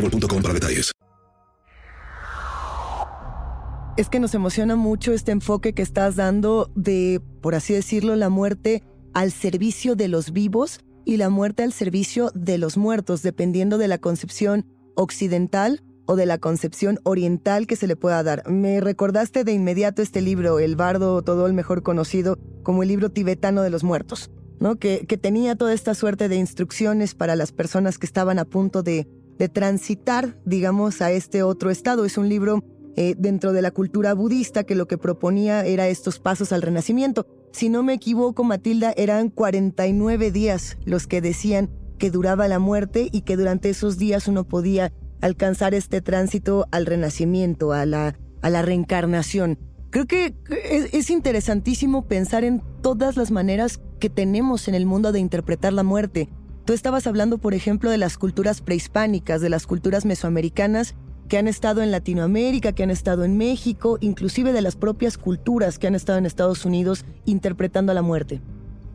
Es 3.97 4.09
que 4.09 4.19
nos 4.19 4.33
emociona 4.33 4.75
mucho 4.75 5.11
este 5.11 5.31
enfoque 5.31 5.73
que 5.73 5.81
estás 5.81 6.15
dando 6.15 6.71
de, 6.75 7.21
por 7.41 7.55
así 7.55 7.73
decirlo, 7.73 8.15
la 8.15 8.29
muerte 8.29 8.83
al 9.13 9.31
servicio 9.31 9.95
de 9.95 10.07
los 10.07 10.31
vivos 10.31 10.79
y 11.05 11.17
la 11.17 11.29
muerte 11.29 11.63
al 11.63 11.73
servicio 11.73 12.31
de 12.33 12.57
los 12.57 12.77
muertos, 12.77 13.21
dependiendo 13.21 13.77
de 13.77 13.87
la 13.87 13.97
concepción 13.97 14.65
occidental 14.95 15.83
o 16.05 16.15
de 16.15 16.25
la 16.25 16.37
concepción 16.37 16.99
oriental 17.03 17.67
que 17.67 17.75
se 17.75 17.87
le 17.87 17.95
pueda 17.95 18.23
dar. 18.23 18.49
Me 18.49 18.79
recordaste 18.81 19.43
de 19.43 19.53
inmediato 19.53 20.01
este 20.01 20.21
libro, 20.21 20.59
El 20.59 20.75
Bardo, 20.75 21.21
todo 21.21 21.47
el 21.47 21.53
mejor 21.53 21.83
conocido 21.83 22.37
como 22.63 22.83
el 22.83 22.89
libro 22.89 23.09
tibetano 23.11 23.61
de 23.61 23.69
los 23.69 23.83
muertos, 23.83 24.31
¿no? 24.59 24.77
que, 24.77 25.05
que 25.07 25.17
tenía 25.17 25.55
toda 25.55 25.73
esta 25.73 25.93
suerte 25.95 26.29
de 26.29 26.37
instrucciones 26.37 27.13
para 27.15 27.35
las 27.35 27.51
personas 27.51 27.97
que 27.97 28.05
estaban 28.05 28.39
a 28.39 28.45
punto 28.45 28.83
de 28.83 29.07
de 29.41 29.49
transitar, 29.49 30.37
digamos, 30.45 31.01
a 31.01 31.09
este 31.09 31.41
otro 31.41 31.71
estado. 31.71 32.05
Es 32.05 32.19
un 32.19 32.29
libro 32.29 32.63
eh, 32.95 33.15
dentro 33.17 33.53
de 33.53 33.63
la 33.63 33.71
cultura 33.71 34.13
budista 34.13 34.65
que 34.65 34.75
lo 34.75 34.87
que 34.87 34.99
proponía 34.99 35.65
era 35.65 35.87
estos 35.87 36.19
pasos 36.19 36.51
al 36.51 36.61
renacimiento. 36.61 37.25
Si 37.51 37.67
no 37.67 37.81
me 37.81 37.93
equivoco, 37.93 38.43
Matilda, 38.43 38.93
eran 38.95 39.29
49 39.29 40.29
días 40.29 40.77
los 40.85 41.07
que 41.07 41.21
decían 41.21 41.71
que 41.97 42.11
duraba 42.11 42.47
la 42.47 42.59
muerte 42.59 43.09
y 43.11 43.21
que 43.21 43.35
durante 43.35 43.71
esos 43.71 43.97
días 43.97 44.27
uno 44.27 44.43
podía 44.43 44.93
alcanzar 45.21 45.73
este 45.73 46.01
tránsito 46.01 46.67
al 46.69 46.85
renacimiento, 46.85 47.73
a 47.73 47.87
la, 47.87 48.19
a 48.43 48.49
la 48.51 48.61
reencarnación. 48.61 49.57
Creo 49.89 50.05
que 50.05 50.35
es, 50.69 50.93
es 50.93 51.09
interesantísimo 51.09 52.07
pensar 52.07 52.43
en 52.43 52.61
todas 52.83 53.17
las 53.17 53.31
maneras 53.31 53.81
que 53.99 54.11
tenemos 54.11 54.67
en 54.67 54.75
el 54.75 54.85
mundo 54.85 55.11
de 55.11 55.19
interpretar 55.19 55.73
la 55.73 55.81
muerte. 55.81 56.29
Estabas 56.73 57.07
hablando, 57.07 57.37
por 57.37 57.53
ejemplo, 57.53 57.89
de 57.89 57.97
las 57.97 58.17
culturas 58.17 58.61
prehispánicas, 58.61 59.41
de 59.41 59.49
las 59.49 59.67
culturas 59.67 60.05
mesoamericanas 60.05 60.95
que 61.27 61.37
han 61.37 61.47
estado 61.47 61.81
en 61.81 61.91
Latinoamérica, 61.91 62.73
que 62.73 62.83
han 62.83 62.91
estado 62.91 63.23
en 63.23 63.37
México, 63.37 63.97
inclusive 64.01 64.51
de 64.51 64.61
las 64.61 64.75
propias 64.75 65.17
culturas 65.17 65.79
que 65.79 65.87
han 65.87 65.95
estado 65.95 66.17
en 66.17 66.25
Estados 66.25 66.65
Unidos 66.65 67.05
interpretando 67.25 67.91
a 67.91 67.95
la 67.95 68.01
muerte. 68.01 68.41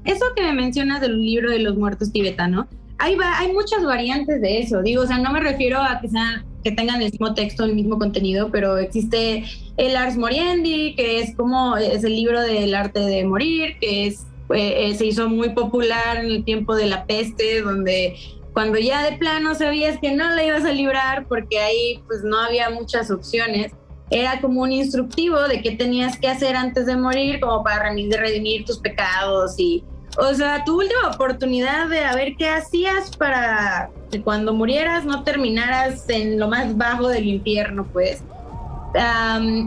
Eso 0.04 0.24
que 0.36 0.42
me 0.42 0.52
mencionas 0.52 1.00
del 1.00 1.18
libro 1.18 1.50
de 1.50 1.60
los 1.60 1.76
muertos 1.76 2.12
tibetano, 2.12 2.68
hay, 2.98 3.16
hay 3.20 3.52
muchas 3.52 3.84
variantes 3.84 4.40
de 4.40 4.60
eso. 4.60 4.82
Digo, 4.82 5.02
o 5.02 5.06
sea, 5.06 5.18
no 5.18 5.32
me 5.32 5.40
refiero 5.40 5.80
a 5.80 6.00
que, 6.00 6.08
sean, 6.08 6.44
que 6.62 6.72
tengan 6.72 7.02
el 7.02 7.10
mismo 7.10 7.34
texto, 7.34 7.64
el 7.64 7.74
mismo 7.74 7.98
contenido, 7.98 8.50
pero 8.50 8.78
existe 8.78 9.44
el 9.76 9.96
Ars 9.96 10.16
Moriendi, 10.16 10.94
que 10.94 11.20
es 11.20 11.34
como 11.36 11.76
es 11.76 12.04
el 12.04 12.14
libro 12.14 12.40
del 12.40 12.74
arte 12.74 13.00
de 13.00 13.24
morir, 13.24 13.76
que 13.80 14.06
es 14.06 14.26
eh, 14.54 14.94
se 14.96 15.06
hizo 15.06 15.28
muy 15.28 15.50
popular 15.50 16.18
en 16.18 16.26
el 16.26 16.44
tiempo 16.44 16.74
de 16.74 16.86
la 16.86 17.04
peste, 17.04 17.62
donde 17.62 18.16
cuando 18.52 18.78
ya 18.78 19.02
de 19.02 19.18
plano 19.18 19.54
sabías 19.54 19.98
que 20.00 20.12
no 20.12 20.30
la 20.30 20.42
ibas 20.42 20.64
a 20.64 20.72
librar 20.72 21.26
porque 21.26 21.58
ahí 21.58 22.02
pues 22.06 22.22
no 22.24 22.38
había 22.38 22.70
muchas 22.70 23.10
opciones. 23.10 23.72
era 24.08 24.40
como 24.40 24.62
un 24.62 24.72
instructivo 24.72 25.38
de 25.42 25.60
qué 25.60 25.72
tenías 25.72 26.18
que 26.18 26.28
hacer 26.28 26.56
antes 26.56 26.86
de 26.86 26.96
morir, 26.96 27.40
como 27.40 27.62
para 27.64 27.92
redimir 27.92 28.64
tus 28.64 28.78
pecados 28.78 29.58
y, 29.58 29.84
o 30.16 30.32
sea, 30.32 30.64
tu 30.64 30.78
última 30.78 31.10
oportunidad 31.12 31.88
de 31.88 32.04
a 32.04 32.14
ver 32.14 32.36
qué 32.38 32.48
hacías 32.48 33.14
para 33.16 33.90
que 34.10 34.22
cuando 34.22 34.54
murieras 34.54 35.04
no 35.04 35.24
terminaras 35.24 36.08
en 36.08 36.38
lo 36.38 36.48
más 36.48 36.76
bajo 36.76 37.08
del 37.08 37.26
infierno, 37.26 37.84
pues. 37.92 38.22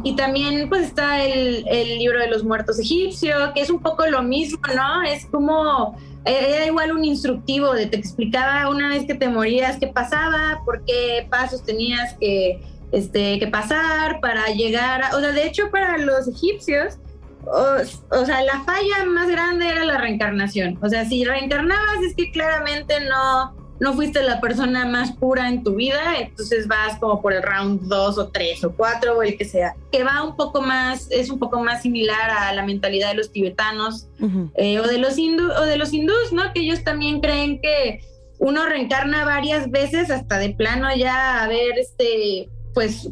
Y 0.04 0.16
también 0.16 0.70
pues 0.70 0.84
está 0.84 1.24
el, 1.24 1.64
libro 2.00 2.20
de 2.20 2.28
los 2.28 2.44
muertos 2.44 2.80
egipcio, 2.80 3.36
que 3.54 3.62
es 3.62 3.70
un 3.70 3.80
poco 3.80 4.06
lo 4.08 4.24
mismo, 4.24 4.60
¿no? 4.76 5.04
Es 5.04 5.26
como, 5.26 5.98
eh, 6.26 6.56
era 6.56 6.66
igual 6.66 6.92
un 6.92 7.06
instructivo 7.06 7.74
de 7.74 7.86
te 7.86 7.98
explicaba 7.98 8.70
una 8.70 8.90
vez 8.90 9.06
que 9.06 9.16
te 9.16 9.30
morías 9.30 9.78
qué 9.78 9.88
pasaba, 9.88 10.62
por 10.66 10.84
qué 10.86 11.28
pasos 11.30 11.64
tenías 11.64 12.16
que 12.20 12.62
este, 12.92 13.38
que 13.38 13.48
pasar 13.48 14.20
para 14.20 14.48
llegar 14.48 15.04
a, 15.04 15.16
o 15.16 15.20
sea, 15.20 15.32
de 15.32 15.46
hecho 15.46 15.70
para 15.70 15.98
los 16.00 16.28
egipcios, 16.28 16.98
o, 17.46 18.26
sea, 18.26 18.44
la 18.44 18.64
falla 18.64 19.06
más 19.08 19.30
grande 19.30 19.68
era 19.68 19.86
la 19.86 19.98
reencarnación. 19.98 20.78
O 20.82 20.90
sea, 20.90 21.06
si 21.06 21.24
reencarnabas 21.24 22.02
es 22.08 22.16
que 22.16 22.32
claramente 22.32 22.96
no, 23.06 23.56
no 23.80 23.94
fuiste 23.94 24.22
la 24.24 24.42
persona 24.42 24.86
más 24.86 25.14
pura 25.14 25.48
en 25.48 25.64
tu 25.64 25.76
vida, 25.76 26.18
entonces 26.20 26.68
vas 26.68 27.00
como 27.00 27.22
por 27.22 27.34
el 27.34 27.42
round 27.42 27.82
2 27.88 28.18
o 28.18 28.28
3 28.28 28.64
o 28.66 28.72
4 28.74 29.18
o 29.18 29.24
el 29.24 29.38
que 29.38 29.46
sea, 29.46 29.76
que 29.92 30.04
va 30.04 30.24
un 30.24 30.36
poco 30.36 30.62
más, 30.62 31.08
es 31.12 31.30
un 31.30 31.40
poco 31.40 31.62
más 31.62 31.82
similar 31.82 32.30
a 32.30 32.54
la 32.54 32.66
mentalidad 32.66 33.10
de 33.10 33.16
los 33.16 33.32
tibetanos 33.32 34.08
eh, 34.56 34.80
o, 34.80 34.88
de 34.88 34.98
los 34.98 35.18
hindú, 35.18 35.50
o 35.52 35.62
de 35.62 35.78
los 35.78 35.94
hindús, 35.94 36.34
¿no? 36.34 36.52
Que 36.54 36.62
ellos 36.62 36.84
también 36.84 37.22
creen 37.22 37.62
que 37.62 38.02
uno 38.40 38.66
reencarna 38.66 39.26
varias 39.26 39.70
veces 39.70 40.12
hasta 40.12 40.38
de 40.38 40.52
plano 40.52 40.88
ya 40.96 41.44
a 41.44 41.48
ver 41.48 41.78
este 41.78 42.50
pues 42.74 43.10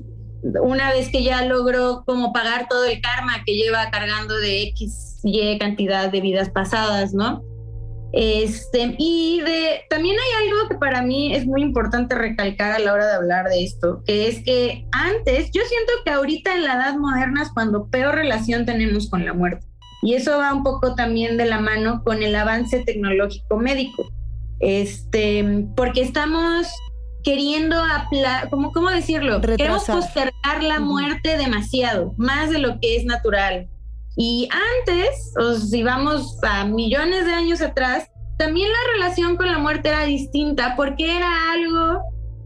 una 0.61 0.91
vez 0.91 1.09
que 1.09 1.23
ya 1.23 1.43
logró 1.45 2.03
como 2.05 2.31
pagar 2.31 2.67
todo 2.69 2.85
el 2.85 3.01
karma 3.01 3.43
que 3.45 3.55
lleva 3.55 3.89
cargando 3.89 4.37
de 4.37 4.63
X, 4.63 5.19
Y 5.23 5.57
cantidad 5.57 6.09
de 6.09 6.21
vidas 6.21 6.49
pasadas, 6.49 7.13
¿no? 7.13 7.43
Este, 8.13 8.95
y 8.97 9.41
de, 9.41 9.81
también 9.89 10.15
hay 10.15 10.47
algo 10.47 10.69
que 10.69 10.75
para 10.75 11.01
mí 11.01 11.35
es 11.35 11.45
muy 11.45 11.61
importante 11.61 12.15
recalcar 12.15 12.71
a 12.71 12.79
la 12.79 12.93
hora 12.93 13.05
de 13.05 13.13
hablar 13.13 13.49
de 13.49 13.63
esto, 13.63 14.01
que 14.05 14.27
es 14.27 14.43
que 14.43 14.85
antes, 14.91 15.51
yo 15.51 15.61
siento 15.67 15.93
que 16.05 16.11
ahorita 16.11 16.55
en 16.55 16.63
la 16.63 16.75
edad 16.75 16.95
moderna 16.97 17.43
es 17.43 17.49
cuando 17.49 17.87
peor 17.89 18.15
relación 18.15 18.65
tenemos 18.65 19.09
con 19.09 19.25
la 19.25 19.33
muerte. 19.33 19.65
Y 20.03 20.13
eso 20.13 20.37
va 20.37 20.53
un 20.53 20.63
poco 20.63 20.95
también 20.95 21.37
de 21.37 21.45
la 21.45 21.59
mano 21.59 22.03
con 22.03 22.23
el 22.23 22.35
avance 22.35 22.83
tecnológico 22.85 23.57
médico. 23.57 24.07
Este, 24.59 25.65
porque 25.75 26.01
estamos 26.01 26.67
queriendo, 27.23 27.75
¿cómo, 28.49 28.71
¿cómo 28.71 28.89
decirlo? 28.89 29.41
Queremos 29.41 29.85
postergar 29.85 30.63
la 30.63 30.79
muerte 30.79 31.37
demasiado, 31.37 32.13
más 32.17 32.49
de 32.51 32.59
lo 32.59 32.79
que 32.79 32.95
es 32.95 33.05
natural. 33.05 33.67
Y 34.17 34.49
antes, 34.51 35.33
o 35.39 35.53
si 35.53 35.83
vamos 35.83 36.37
a 36.41 36.65
millones 36.65 37.25
de 37.25 37.33
años 37.33 37.61
atrás, 37.61 38.09
también 38.37 38.69
la 38.69 38.93
relación 38.93 39.37
con 39.37 39.47
la 39.47 39.59
muerte 39.59 39.89
era 39.89 40.05
distinta 40.05 40.73
porque 40.75 41.17
era 41.17 41.51
algo, 41.51 42.01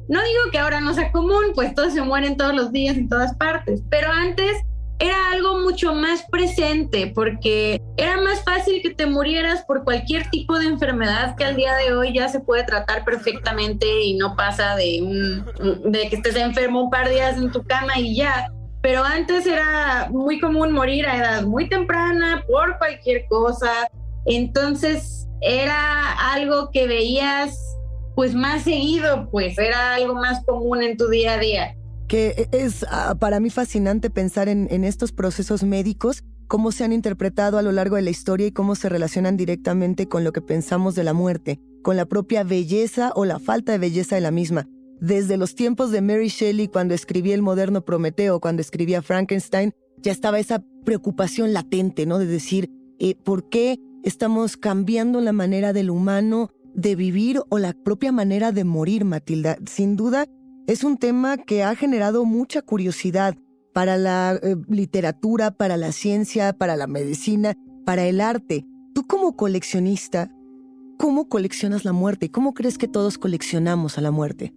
no 0.10 0.22
digo 0.22 0.52
que 0.52 0.60
ahora 0.60 0.82
no 0.82 0.94
sea 0.94 1.12
común, 1.12 1.54
pues 1.56 1.74
todos 1.74 1.94
se 1.94 2.02
mueren 2.02 2.36
todos 2.36 2.54
los 2.54 2.72
días 2.72 2.98
en 2.98 3.08
todas 3.08 3.36
partes, 3.36 3.82
pero 3.90 4.12
antes 4.12 4.58
era 5.00 5.16
algo 5.32 5.60
mucho 5.60 5.96
más 5.96 6.24
presente 6.30 7.12
porque 7.16 7.82
era 7.98 8.18
más 8.22 8.44
fácil 8.44 8.82
que 8.84 8.92
te 8.92 9.08
murieras 9.08 9.64
por 9.66 9.84
cualquier 9.84 10.30
tipo 10.30 10.60
de 10.60 10.68
enfermedad 10.68 11.36
que 11.36 11.44
al 11.44 11.56
día 11.56 11.74
de 11.76 11.94
hoy 11.94 12.14
ya 12.14 12.30
se 12.30 12.40
puede 12.40 12.64
tratar 12.64 13.04
perfectamente 13.04 14.04
y 14.04 14.14
no 14.16 14.36
pasa 14.36 14.76
de, 14.76 15.02
un, 15.02 15.92
de 15.92 16.08
que 16.08 16.18
estés 16.18 16.36
enfermo 16.36 16.84
un 16.84 16.90
par 16.92 17.08
de 17.08 17.16
días 17.16 17.38
en 17.38 17.52
tu 17.52 17.64
cama 17.64 17.98
y 17.98 18.16
ya. 18.16 18.48
Pero 18.82 19.04
antes 19.04 19.46
era 19.46 20.10
muy 20.10 20.40
común 20.40 20.72
morir 20.72 21.06
a 21.06 21.18
edad 21.18 21.44
muy 21.44 21.70
temprana 21.70 22.44
por 22.48 22.78
cualquier 22.78 23.26
cosa. 23.28 23.90
Entonces 24.26 25.28
era 25.42 26.34
algo 26.34 26.70
que 26.72 26.88
veías 26.88 27.58
pues 28.16 28.36
más 28.36 28.64
seguido, 28.64 29.30
pues 29.32 29.58
era 29.58 29.96
algo 29.96 30.16
más 30.16 30.44
común 30.46 30.84
en 30.84 30.98
tu 30.98 31.08
día 31.08 31.34
a 31.34 31.38
día 31.38 31.76
que 32.12 32.50
es 32.52 32.86
ah, 32.90 33.16
para 33.18 33.40
mí 33.40 33.50
fascinante 33.50 34.10
pensar 34.10 34.50
en, 34.50 34.84
estos 34.84 35.14
procesos 35.14 35.64
médicos, 35.64 36.26
cómo 36.50 36.74
se 36.74 36.84
han 36.84 36.92
interpretado 36.92 37.58
a 37.58 37.62
lo 37.62 37.72
largo 37.72 37.96
de 37.96 38.02
la 38.02 38.10
historia 38.10 38.48
y 38.48 38.52
cómo 38.52 38.76
se 38.76 38.90
relacionan 38.90 39.38
directamente 39.38 40.10
con 40.10 40.26
lo 40.26 40.34
que 40.34 40.42
pensamos 40.42 40.94
de 40.94 41.06
la 41.06 41.14
muerte, 41.14 41.62
con 41.82 41.96
la 41.96 42.06
propia 42.06 42.44
belleza 42.44 43.14
o 43.16 43.24
la 43.24 43.40
falta 43.40 43.72
de 43.72 43.78
belleza 43.78 44.16
de 44.16 44.22
la 44.22 44.32
misma. 44.32 44.68
Desde 45.02 45.36
los 45.36 45.56
tiempos 45.56 45.90
de 45.90 46.00
Mary 46.00 46.28
Shelley, 46.28 46.68
cuando 46.68 46.94
escribía 46.94 47.34
el 47.34 47.42
moderno 47.42 47.84
Prometeo, 47.84 48.40
cuando 48.40 48.62
escribía 48.62 49.02
Frankenstein, 49.02 49.74
ya 49.98 50.12
estaba 50.12 50.38
esa 50.38 50.64
preocupación 50.86 51.54
latente, 51.54 52.06
¿no? 52.06 52.20
De 52.20 52.28
decir, 52.28 52.70
eh, 53.00 53.16
¿por 53.16 53.50
qué 53.50 53.80
estamos 54.04 54.58
cambiando 54.58 55.20
la 55.20 55.34
manera 55.34 55.74
del 55.74 55.90
humano 55.90 56.52
de 56.76 56.96
vivir 56.96 57.42
o 57.50 57.58
la 57.58 57.74
propia 57.74 58.12
manera 58.12 58.52
de 58.52 58.64
morir, 58.64 59.04
Matilda? 59.04 59.58
Sin 59.66 59.96
duda, 59.96 60.28
es 60.68 60.84
un 60.84 60.98
tema 60.98 61.38
que 61.38 61.64
ha 61.64 61.76
generado 61.76 62.24
mucha 62.24 62.62
curiosidad 62.62 63.36
para 63.74 63.98
la 63.98 64.40
eh, 64.44 64.56
literatura, 64.68 65.50
para 65.50 65.78
la 65.78 65.94
ciencia, 65.94 66.54
para 66.54 66.76
la 66.76 66.86
medicina, 66.86 67.56
para 67.88 68.06
el 68.06 68.22
arte. 68.22 68.68
Tú 68.94 69.08
como 69.08 69.36
coleccionista, 69.36 70.32
¿cómo 71.00 71.28
coleccionas 71.28 71.86
la 71.86 71.92
muerte? 71.92 72.30
¿Cómo 72.30 72.54
crees 72.54 72.78
que 72.78 72.88
todos 72.88 73.18
coleccionamos 73.18 73.98
a 73.98 74.02
la 74.02 74.12
muerte? 74.12 74.54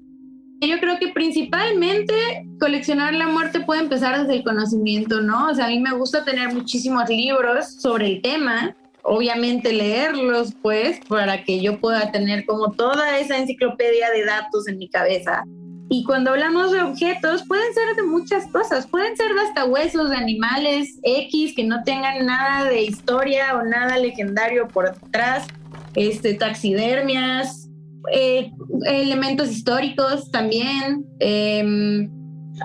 Yo 0.66 0.80
creo 0.80 0.98
que 0.98 1.08
principalmente 1.08 2.14
coleccionar 2.58 3.14
la 3.14 3.28
muerte 3.28 3.60
puede 3.60 3.80
empezar 3.82 4.20
desde 4.20 4.36
el 4.36 4.44
conocimiento, 4.44 5.20
¿no? 5.20 5.48
O 5.50 5.54
sea, 5.54 5.66
a 5.66 5.68
mí 5.68 5.78
me 5.78 5.92
gusta 5.92 6.24
tener 6.24 6.52
muchísimos 6.54 7.08
libros 7.08 7.80
sobre 7.80 8.06
el 8.06 8.22
tema, 8.22 8.74
obviamente 9.02 9.72
leerlos, 9.72 10.54
pues, 10.62 11.00
para 11.08 11.44
que 11.44 11.60
yo 11.60 11.78
pueda 11.80 12.10
tener 12.10 12.46
como 12.46 12.72
toda 12.72 13.18
esa 13.18 13.36
enciclopedia 13.36 14.10
de 14.10 14.24
datos 14.24 14.66
en 14.66 14.78
mi 14.78 14.88
cabeza. 14.88 15.44
Y 15.90 16.02
cuando 16.04 16.30
hablamos 16.30 16.72
de 16.72 16.82
objetos, 16.82 17.44
pueden 17.46 17.72
ser 17.74 17.94
de 17.96 18.02
muchas 18.02 18.46
cosas, 18.48 18.86
pueden 18.86 19.16
ser 19.16 19.30
hasta 19.46 19.66
huesos 19.66 20.10
de 20.10 20.16
animales 20.16 20.98
X 21.02 21.54
que 21.54 21.64
no 21.64 21.84
tengan 21.84 22.24
nada 22.24 22.64
de 22.64 22.82
historia 22.82 23.54
o 23.56 23.62
nada 23.62 23.98
legendario 23.98 24.66
por 24.66 24.98
detrás, 24.98 25.46
este, 25.94 26.34
taxidermias, 26.34 27.63
eh, 28.12 28.50
elementos 28.86 29.50
históricos 29.50 30.30
también. 30.30 31.04
Em, 31.20 32.10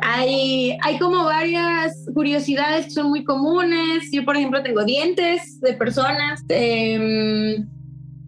hay, 0.02 0.78
hay 0.84 1.00
como 1.00 1.26
varias 1.26 1.94
curiosidades 2.14 2.86
que 2.86 2.92
son 2.92 3.10
muy 3.10 3.24
comunes. 3.24 4.10
Yo, 4.12 4.24
por 4.26 4.36
ejemplo, 4.36 4.62
tengo 4.62 4.84
dientes 4.84 5.60
de 5.62 5.74
personas, 5.74 6.44
eh, 6.50 7.64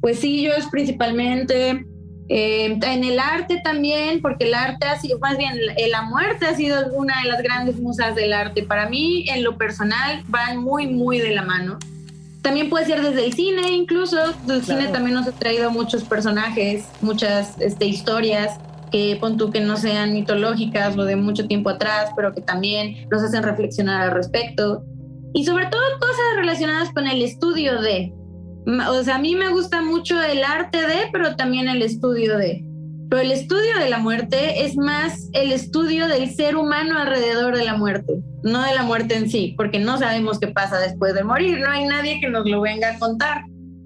huesillos 0.01 0.67
principalmente. 0.71 1.85
Eh, 2.33 2.79
en 2.81 3.03
el 3.03 3.19
arte 3.19 3.59
también, 3.61 4.21
porque 4.21 4.45
el 4.45 4.53
arte 4.53 4.87
ha 4.87 4.97
sido, 4.97 5.19
más 5.19 5.37
bien 5.37 5.53
la 5.89 6.03
muerte 6.03 6.45
ha 6.45 6.55
sido 6.55 6.87
una 6.93 7.21
de 7.21 7.27
las 7.27 7.43
grandes 7.43 7.77
musas 7.77 8.15
del 8.15 8.31
arte. 8.31 8.63
Para 8.63 8.87
mí, 8.87 9.25
en 9.27 9.43
lo 9.43 9.57
personal, 9.57 10.23
van 10.27 10.57
muy, 10.59 10.87
muy 10.87 11.19
de 11.19 11.35
la 11.35 11.41
mano. 11.41 11.77
También 12.41 12.69
puede 12.69 12.85
ser 12.85 13.01
desde 13.01 13.25
el 13.25 13.33
cine, 13.33 13.71
incluso. 13.71 14.17
Del 14.47 14.63
cine 14.63 14.87
también 14.87 15.15
nos 15.15 15.27
ha 15.27 15.31
traído 15.31 15.69
muchos 15.69 16.03
personajes, 16.03 16.85
muchas 17.01 17.59
este, 17.59 17.85
historias 17.85 18.59
que 18.91 19.17
pon 19.19 19.37
tú 19.37 19.51
que 19.51 19.61
no 19.61 19.77
sean 19.77 20.13
mitológicas 20.13 20.97
o 20.97 21.05
de 21.05 21.15
mucho 21.15 21.47
tiempo 21.47 21.69
atrás, 21.69 22.11
pero 22.15 22.33
que 22.33 22.41
también 22.41 23.07
nos 23.09 23.23
hacen 23.23 23.43
reflexionar 23.43 24.01
al 24.01 24.11
respecto. 24.11 24.83
Y 25.33 25.45
sobre 25.45 25.67
todo 25.67 25.81
cosas 25.99 26.35
relacionadas 26.35 26.91
con 26.91 27.07
el 27.07 27.21
estudio 27.21 27.81
de, 27.81 28.13
o 28.89 29.03
sea, 29.03 29.15
a 29.15 29.19
mí 29.19 29.35
me 29.35 29.49
gusta 29.49 29.81
mucho 29.81 30.21
el 30.21 30.43
arte 30.43 30.79
de, 30.79 31.09
pero 31.13 31.35
también 31.35 31.69
el 31.69 31.81
estudio 31.81 32.37
de. 32.37 32.65
Pero 33.09 33.21
el 33.21 33.31
estudio 33.31 33.77
de 33.79 33.89
la 33.89 33.99
muerte 33.99 34.65
es 34.65 34.75
más 34.75 35.29
el 35.33 35.51
estudio 35.51 36.07
del 36.07 36.33
ser 36.33 36.55
humano 36.55 36.97
alrededor 36.97 37.55
de 37.55 37.65
la 37.65 37.77
muerte, 37.77 38.21
no 38.43 38.63
de 38.63 38.73
la 38.73 38.83
muerte 38.83 39.15
en 39.15 39.29
sí, 39.29 39.53
porque 39.57 39.79
no 39.79 39.97
sabemos 39.97 40.39
qué 40.39 40.47
pasa 40.47 40.79
después 40.79 41.13
de 41.13 41.23
morir, 41.23 41.59
no 41.59 41.69
hay 41.69 41.85
nadie 41.85 42.19
que 42.19 42.29
nos 42.29 42.47
lo 42.49 42.61
venga 42.61 42.95
a 42.95 42.99
contar, 42.99 43.43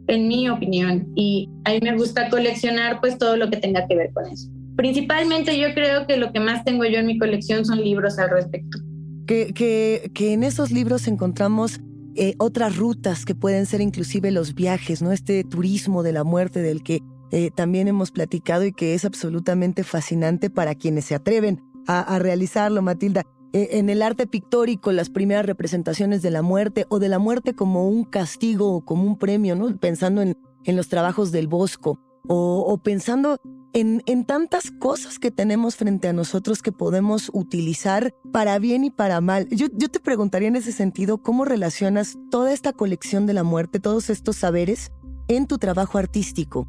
en 0.08 0.28
mi 0.28 0.50
opinión. 0.50 1.08
Y 1.16 1.50
a 1.66 1.72
mí 1.72 1.80
me 1.82 1.96
gusta 1.98 2.30
coleccionar 2.30 3.00
pues 3.00 3.18
todo 3.18 3.38
lo 3.38 3.50
que 3.50 3.58
tenga 3.58 3.88
que 3.88 3.96
ver 3.96 4.12
con 4.14 4.26
eso. 4.28 4.50
Principalmente 4.76 5.58
yo 5.58 5.74
creo 5.74 6.06
que 6.06 6.18
lo 6.18 6.32
que 6.32 6.40
más 6.40 6.64
tengo 6.64 6.86
yo 6.86 7.00
en 7.00 7.08
mi 7.08 7.18
colección 7.18 7.66
son 7.66 7.82
libros 7.82 8.20
al 8.20 8.30
respecto. 8.30 8.80
Que, 9.26 9.54
que, 9.54 10.12
que 10.14 10.34
en 10.34 10.44
esos 10.44 10.72
libros 10.72 11.08
encontramos 11.08 11.80
eh, 12.18 12.36
otras 12.38 12.78
rutas 12.78 13.26
que 13.26 13.36
pueden 13.36 13.66
ser 13.66 13.82
inclusive 13.82 14.32
los 14.32 14.56
viajes, 14.56 15.02
¿no? 15.02 15.12
Este 15.12 15.44
turismo 15.44 16.02
de 16.02 16.14
la 16.14 16.24
muerte 16.24 16.62
del 16.62 16.82
que 16.82 17.02
eh, 17.32 17.52
también 17.54 17.90
hemos 17.90 18.12
platicado 18.12 18.64
y 18.64 18.72
que 18.72 18.94
es 18.94 19.04
absolutamente 19.04 19.84
fascinante 19.84 20.50
para 20.50 20.76
quienes 20.76 21.04
se 21.04 21.16
atreven 21.16 21.62
a, 21.88 22.18
realizarlo, 22.18 22.82
Matilda. 22.82 23.24
Eh, 23.56 23.80
en 23.80 23.90
el 23.90 24.02
arte 24.02 24.28
pictórico, 24.28 24.92
las 24.92 25.10
primeras 25.10 25.46
representaciones 25.46 26.22
de 26.22 26.30
la 26.30 26.42
muerte 26.42 26.86
o 26.90 27.00
de 27.00 27.08
la 27.08 27.20
muerte 27.20 27.56
como 27.56 27.88
un 27.88 28.04
castigo 28.04 28.74
o 28.74 28.82
como 28.84 29.06
un 29.06 29.18
premio, 29.18 29.56
¿no? 29.56 29.74
Pensando 29.78 30.22
en, 30.22 30.38
en 30.66 30.76
los 30.76 30.90
trabajos 30.90 31.32
del 31.32 31.48
Bosco 31.48 31.98
o, 32.28 32.78
pensando 32.84 33.40
en, 33.72 34.04
en, 34.08 34.26
tantas 34.26 34.72
cosas 34.72 35.20
que 35.20 35.32
tenemos 35.32 35.78
frente 35.78 36.10
a 36.10 36.14
nosotros 36.14 36.62
que 36.62 36.74
podemos 36.74 37.32
utilizar 37.34 38.14
para 38.34 38.60
bien 38.60 38.84
y 38.84 38.90
para 38.90 39.22
mal. 39.22 39.48
Yo, 39.50 39.68
yo 39.72 39.88
te 39.88 40.02
preguntaría 40.02 40.50
en 40.50 40.58
ese 40.58 40.74
sentido, 40.74 41.20
¿cómo 41.20 41.46
relacionas 41.46 42.18
toda 42.32 42.52
esta 42.52 42.74
colección 42.74 43.26
de 43.26 43.36
la 43.36 43.44
muerte, 43.44 43.80
todos 43.80 44.10
estos 44.10 44.36
saberes, 44.36 44.92
en 45.30 45.48
tu 45.48 45.60
trabajo 45.60 45.98
artístico? 45.98 46.68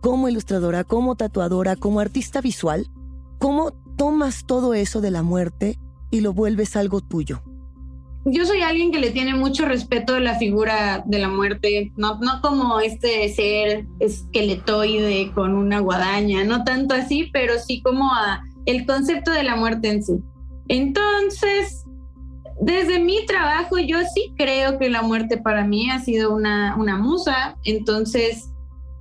Como 0.00 0.28
ilustradora, 0.28 0.84
como 0.84 1.16
tatuadora, 1.16 1.74
como 1.74 1.98
artista 1.98 2.40
visual, 2.40 2.86
¿cómo 3.40 3.72
tomas 3.96 4.44
todo 4.46 4.74
eso 4.74 5.00
de 5.00 5.10
la 5.10 5.24
muerte 5.24 5.80
y 6.10 6.20
lo 6.20 6.32
vuelves 6.32 6.76
algo 6.76 7.00
tuyo? 7.00 7.42
yo 8.24 8.44
soy 8.44 8.62
alguien 8.62 8.90
que 8.90 8.98
le 8.98 9.10
tiene 9.10 9.34
mucho 9.34 9.64
respeto 9.64 10.14
a 10.14 10.20
la 10.20 10.36
figura 10.36 11.02
de 11.06 11.18
la 11.18 11.28
muerte, 11.28 11.92
no, 11.96 12.18
no 12.20 12.40
como 12.42 12.80
este 12.80 13.28
ser 13.30 13.86
esqueletoide 14.00 15.32
con 15.32 15.54
una 15.54 15.80
guadaña, 15.80 16.44
no 16.44 16.64
tanto 16.64 16.94
así, 16.94 17.30
pero 17.32 17.58
sí 17.58 17.80
como 17.80 18.12
a 18.12 18.42
el 18.66 18.86
concepto 18.86 19.30
de 19.30 19.44
la 19.44 19.56
muerte 19.56 19.88
en 19.88 20.02
sí. 20.02 20.14
Entonces, 20.68 21.84
desde 22.60 22.98
mi 22.98 23.24
trabajo, 23.24 23.78
yo 23.78 23.98
sí 24.14 24.32
creo 24.36 24.78
que 24.78 24.90
la 24.90 25.02
muerte 25.02 25.38
para 25.38 25.64
mí 25.64 25.90
ha 25.90 26.00
sido 26.00 26.34
una, 26.34 26.76
una 26.76 26.98
musa, 26.98 27.56
entonces 27.64 28.50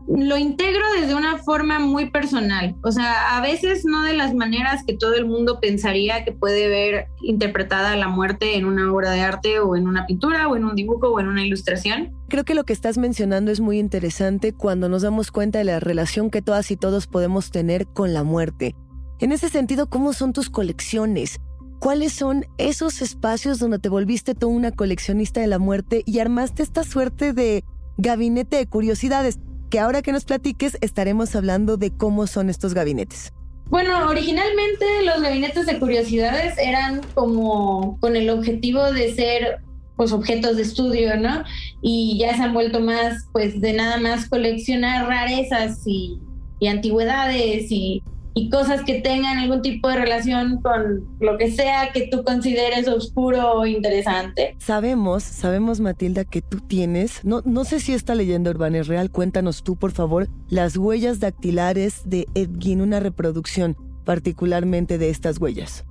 lo 0.07 0.37
integro 0.37 0.83
desde 0.99 1.15
una 1.15 1.37
forma 1.37 1.79
muy 1.79 2.09
personal, 2.09 2.75
o 2.81 2.91
sea, 2.91 3.35
a 3.37 3.41
veces 3.41 3.83
no 3.85 4.03
de 4.03 4.13
las 4.13 4.33
maneras 4.33 4.83
que 4.85 4.95
todo 4.95 5.15
el 5.15 5.25
mundo 5.25 5.59
pensaría 5.59 6.23
que 6.23 6.31
puede 6.31 6.69
ver 6.69 7.07
interpretada 7.21 7.95
la 7.97 8.07
muerte 8.07 8.55
en 8.55 8.65
una 8.65 8.91
obra 8.93 9.11
de 9.11 9.21
arte 9.21 9.59
o 9.59 9.75
en 9.75 9.85
una 9.87 10.05
pintura 10.05 10.47
o 10.47 10.55
en 10.55 10.63
un 10.63 10.75
dibujo 10.75 11.09
o 11.09 11.19
en 11.19 11.27
una 11.27 11.45
ilustración. 11.45 12.13
Creo 12.29 12.45
que 12.45 12.55
lo 12.55 12.63
que 12.63 12.73
estás 12.73 12.97
mencionando 12.97 13.51
es 13.51 13.59
muy 13.59 13.79
interesante 13.79 14.53
cuando 14.53 14.87
nos 14.87 15.01
damos 15.01 15.31
cuenta 15.31 15.59
de 15.59 15.65
la 15.65 15.79
relación 15.81 16.29
que 16.29 16.41
todas 16.41 16.71
y 16.71 16.77
todos 16.77 17.07
podemos 17.07 17.51
tener 17.51 17.85
con 17.87 18.13
la 18.13 18.23
muerte. 18.23 18.75
En 19.19 19.31
ese 19.31 19.49
sentido, 19.49 19.89
¿cómo 19.89 20.13
son 20.13 20.31
tus 20.31 20.49
colecciones? 20.49 21.41
¿Cuáles 21.79 22.13
son 22.13 22.45
esos 22.57 23.01
espacios 23.01 23.59
donde 23.59 23.79
te 23.79 23.89
volviste 23.89 24.35
toda 24.35 24.53
una 24.53 24.71
coleccionista 24.71 25.41
de 25.41 25.47
la 25.47 25.59
muerte 25.59 26.03
y 26.05 26.19
armaste 26.19 26.63
esta 26.63 26.83
suerte 26.83 27.33
de 27.33 27.63
gabinete 27.97 28.57
de 28.57 28.67
curiosidades? 28.67 29.39
Que 29.69 29.79
ahora 29.79 30.01
que 30.01 30.11
nos 30.11 30.25
platiques 30.25 30.77
estaremos 30.81 31.35
hablando 31.35 31.77
de 31.77 31.91
cómo 31.91 32.27
son 32.27 32.49
estos 32.49 32.73
gabinetes. 32.73 33.33
Bueno, 33.69 34.07
originalmente 34.07 34.85
los 35.03 35.21
gabinetes 35.21 35.65
de 35.65 35.77
curiosidades 35.77 36.57
eran 36.57 37.01
como 37.13 37.99
con 37.99 38.15
el 38.15 38.29
objetivo 38.29 38.91
de 38.91 39.13
ser 39.13 39.59
pues 39.97 40.11
objetos 40.11 40.55
de 40.55 40.61
estudio, 40.61 41.17
¿no? 41.17 41.43
Y 41.81 42.17
ya 42.19 42.35
se 42.37 42.43
han 42.43 42.53
vuelto 42.53 42.79
más 42.79 43.25
pues 43.33 43.59
de 43.59 43.73
nada 43.73 43.97
más 43.97 44.29
coleccionar 44.29 45.07
rarezas 45.07 45.81
y, 45.85 46.19
y 46.59 46.67
antigüedades 46.67 47.69
y 47.71 48.03
y 48.37 48.51
cosas 48.51 48.83
que 48.83 49.01
tengan 49.01 49.39
algún 49.39 49.63
tipo 49.63 49.89
de 49.89 49.95
relación 49.95 50.61
con 50.61 51.07
lo 51.19 51.39
que 51.39 51.49
sea 51.49 51.91
que 51.91 52.07
tú 52.07 52.23
consideres 52.23 52.87
oscuro 52.87 53.53
o 53.53 53.65
interesante. 53.65 54.55
Sabemos, 54.59 55.23
sabemos 55.23 55.79
Matilda 55.79 56.23
que 56.23 56.43
tú 56.43 56.59
tienes, 56.59 57.25
no, 57.25 57.41
no 57.45 57.63
sé 57.63 57.79
si 57.79 57.93
esta 57.93 58.13
leyenda 58.13 58.51
urbana 58.51 58.77
es 58.77 58.87
real, 58.87 59.09
cuéntanos 59.09 59.63
tú 59.63 59.75
por 59.75 59.91
favor, 59.91 60.27
las 60.49 60.77
huellas 60.77 61.19
dactilares 61.19 62.01
de 62.05 62.27
Edgin, 62.35 62.81
una 62.81 62.99
reproducción 62.99 63.75
particularmente 64.05 64.99
de 64.99 65.09
estas 65.09 65.39
huellas. 65.39 65.83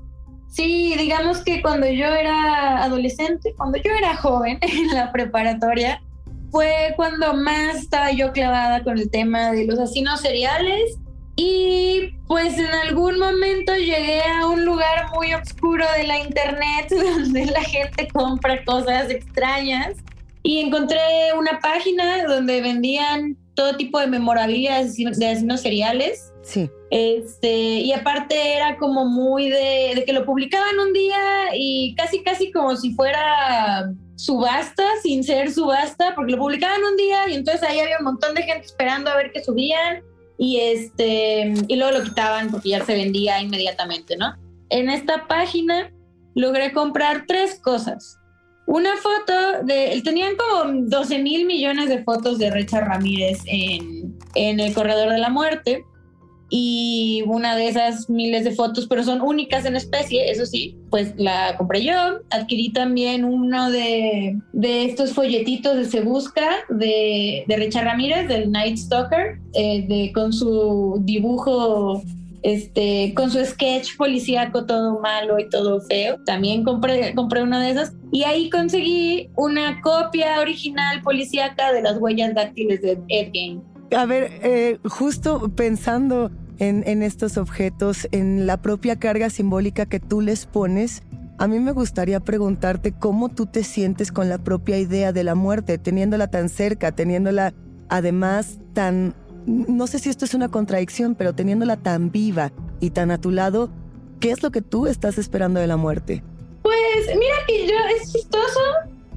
Sí, 0.46 0.94
digamos 0.96 1.38
que 1.38 1.60
cuando 1.62 1.88
yo 1.88 2.06
era 2.06 2.84
adolescente, 2.84 3.54
cuando 3.56 3.78
yo 3.78 3.90
era 3.90 4.16
joven 4.16 4.58
en 4.62 4.94
la 4.94 5.10
preparatoria, 5.10 6.00
fue 6.52 6.94
cuando 6.94 7.34
más 7.34 7.74
estaba 7.74 8.12
yo 8.12 8.30
clavada 8.30 8.84
con 8.84 8.98
el 8.98 9.10
tema 9.10 9.50
de 9.50 9.66
los 9.66 9.80
asesinos 9.80 10.20
seriales 10.20 10.96
y 11.36 12.14
pues 12.26 12.58
en 12.58 12.74
algún 12.86 13.18
momento 13.18 13.74
llegué 13.74 14.22
a 14.22 14.46
un 14.46 14.64
lugar 14.64 15.10
muy 15.14 15.34
oscuro 15.34 15.84
de 15.96 16.04
la 16.04 16.18
internet 16.18 16.88
donde 16.90 17.44
la 17.46 17.62
gente 17.62 18.08
compra 18.08 18.64
cosas 18.64 19.10
extrañas 19.10 19.96
y 20.42 20.60
encontré 20.60 20.98
una 21.38 21.58
página 21.60 22.24
donde 22.24 22.62
vendían 22.62 23.36
todo 23.54 23.76
tipo 23.76 23.98
de 24.00 24.06
memorabilia 24.06 24.76
de 24.76 25.26
asesinos, 25.26 25.60
seriales. 25.60 26.32
Sí. 26.42 26.70
Este, 26.90 27.52
y 27.52 27.92
aparte 27.92 28.54
era 28.54 28.76
como 28.76 29.04
muy 29.06 29.50
de, 29.50 29.92
de, 29.96 30.04
que 30.04 30.12
lo 30.12 30.24
publicaban 30.24 30.78
un 30.78 30.92
día 30.92 31.18
y 31.54 31.94
casi 31.96 32.22
casi 32.22 32.52
como 32.52 32.76
si 32.76 32.94
fuera 32.94 33.92
subasta, 34.14 34.84
sin 35.02 35.24
ser 35.24 35.50
subasta, 35.50 36.14
porque 36.14 36.32
lo 36.32 36.38
publicaban 36.38 36.82
un 36.84 36.96
día 36.96 37.28
y 37.28 37.34
entonces 37.34 37.62
ahí 37.68 37.80
había 37.80 37.98
un 37.98 38.04
montón 38.04 38.34
de 38.34 38.42
gente 38.42 38.66
esperando 38.66 39.10
a 39.10 39.16
ver 39.16 39.32
qué 39.32 39.42
subían 39.42 40.02
y 40.38 40.58
este 40.58 41.54
y 41.68 41.76
luego 41.76 41.98
lo 41.98 42.04
quitaban 42.04 42.50
porque 42.50 42.70
ya 42.70 42.84
se 42.84 42.94
vendía 42.94 43.40
inmediatamente, 43.40 44.16
¿no? 44.16 44.34
En 44.68 44.90
esta 44.90 45.26
página 45.26 45.92
logré 46.34 46.72
comprar 46.72 47.24
tres 47.26 47.58
cosas. 47.60 48.18
Una 48.66 48.96
foto 48.96 49.64
de, 49.64 50.00
tenían 50.04 50.34
como 50.36 50.88
12 50.88 51.20
mil 51.20 51.46
millones 51.46 51.88
de 51.88 52.02
fotos 52.02 52.38
de 52.38 52.50
Richard 52.50 52.88
Ramírez 52.88 53.38
en, 53.46 54.18
en 54.34 54.58
el 54.58 54.74
Corredor 54.74 55.10
de 55.10 55.18
la 55.18 55.30
Muerte 55.30 55.84
y 56.48 57.24
una 57.26 57.56
de 57.56 57.68
esas 57.68 58.08
miles 58.08 58.44
de 58.44 58.52
fotos, 58.52 58.86
pero 58.86 59.02
son 59.02 59.20
únicas 59.20 59.64
en 59.64 59.76
especie, 59.76 60.30
eso 60.30 60.46
sí, 60.46 60.76
pues 60.90 61.14
la 61.16 61.56
compré 61.56 61.82
yo. 61.82 61.94
Adquirí 62.30 62.72
también 62.72 63.24
uno 63.24 63.70
de, 63.70 64.38
de 64.52 64.84
estos 64.84 65.12
folletitos 65.12 65.76
de 65.76 65.84
Se 65.86 66.00
Busca 66.02 66.48
de, 66.68 67.44
de 67.46 67.56
Richard 67.56 67.84
Ramírez, 67.84 68.28
del 68.28 68.52
Night 68.52 68.76
Stalker, 68.76 69.38
eh, 69.54 69.86
de, 69.88 70.12
con 70.12 70.32
su 70.32 71.00
dibujo 71.04 72.02
este, 72.46 73.12
con 73.16 73.28
su 73.28 73.44
sketch 73.44 73.96
policíaco 73.96 74.66
todo 74.66 75.00
malo 75.00 75.40
y 75.40 75.48
todo 75.48 75.80
feo. 75.80 76.16
También 76.24 76.62
compré, 76.62 77.12
compré 77.12 77.42
una 77.42 77.60
de 77.60 77.70
esas. 77.70 77.92
Y 78.12 78.22
ahí 78.22 78.50
conseguí 78.50 79.28
una 79.34 79.80
copia 79.80 80.40
original 80.40 81.02
policíaca 81.02 81.72
de 81.72 81.82
las 81.82 81.98
huellas 81.98 82.34
dáctiles 82.36 82.80
de 82.82 83.00
Ed 83.08 83.32
Gein. 83.32 83.62
A 83.92 84.06
ver, 84.06 84.40
eh, 84.42 84.78
justo 84.84 85.48
pensando 85.54 86.30
en, 86.58 86.82
en 86.86 87.02
estos 87.02 87.36
objetos, 87.36 88.08
en 88.10 88.46
la 88.46 88.56
propia 88.56 88.96
carga 88.96 89.30
simbólica 89.30 89.86
que 89.86 90.00
tú 90.00 90.20
les 90.20 90.46
pones, 90.46 91.02
a 91.38 91.46
mí 91.46 91.60
me 91.60 91.72
gustaría 91.72 92.20
preguntarte 92.20 92.92
cómo 92.92 93.28
tú 93.28 93.46
te 93.46 93.62
sientes 93.62 94.10
con 94.10 94.28
la 94.28 94.38
propia 94.38 94.78
idea 94.78 95.12
de 95.12 95.22
la 95.22 95.34
muerte, 95.34 95.78
teniéndola 95.78 96.28
tan 96.28 96.48
cerca, 96.48 96.92
teniéndola 96.92 97.52
además 97.88 98.58
tan, 98.72 99.14
no 99.46 99.86
sé 99.86 99.98
si 99.98 100.08
esto 100.08 100.24
es 100.24 100.34
una 100.34 100.48
contradicción, 100.48 101.14
pero 101.14 101.34
teniéndola 101.34 101.76
tan 101.76 102.10
viva 102.10 102.52
y 102.80 102.90
tan 102.90 103.10
a 103.10 103.20
tu 103.20 103.30
lado, 103.30 103.70
¿qué 104.18 104.30
es 104.30 104.42
lo 104.42 104.50
que 104.50 104.62
tú 104.62 104.86
estás 104.86 105.18
esperando 105.18 105.60
de 105.60 105.66
la 105.66 105.76
muerte? 105.76 106.24
Pues 106.62 107.06
mira 107.06 107.36
que 107.46 107.66
yo 107.66 107.74
es 107.96 108.12
chistoso, 108.12 108.60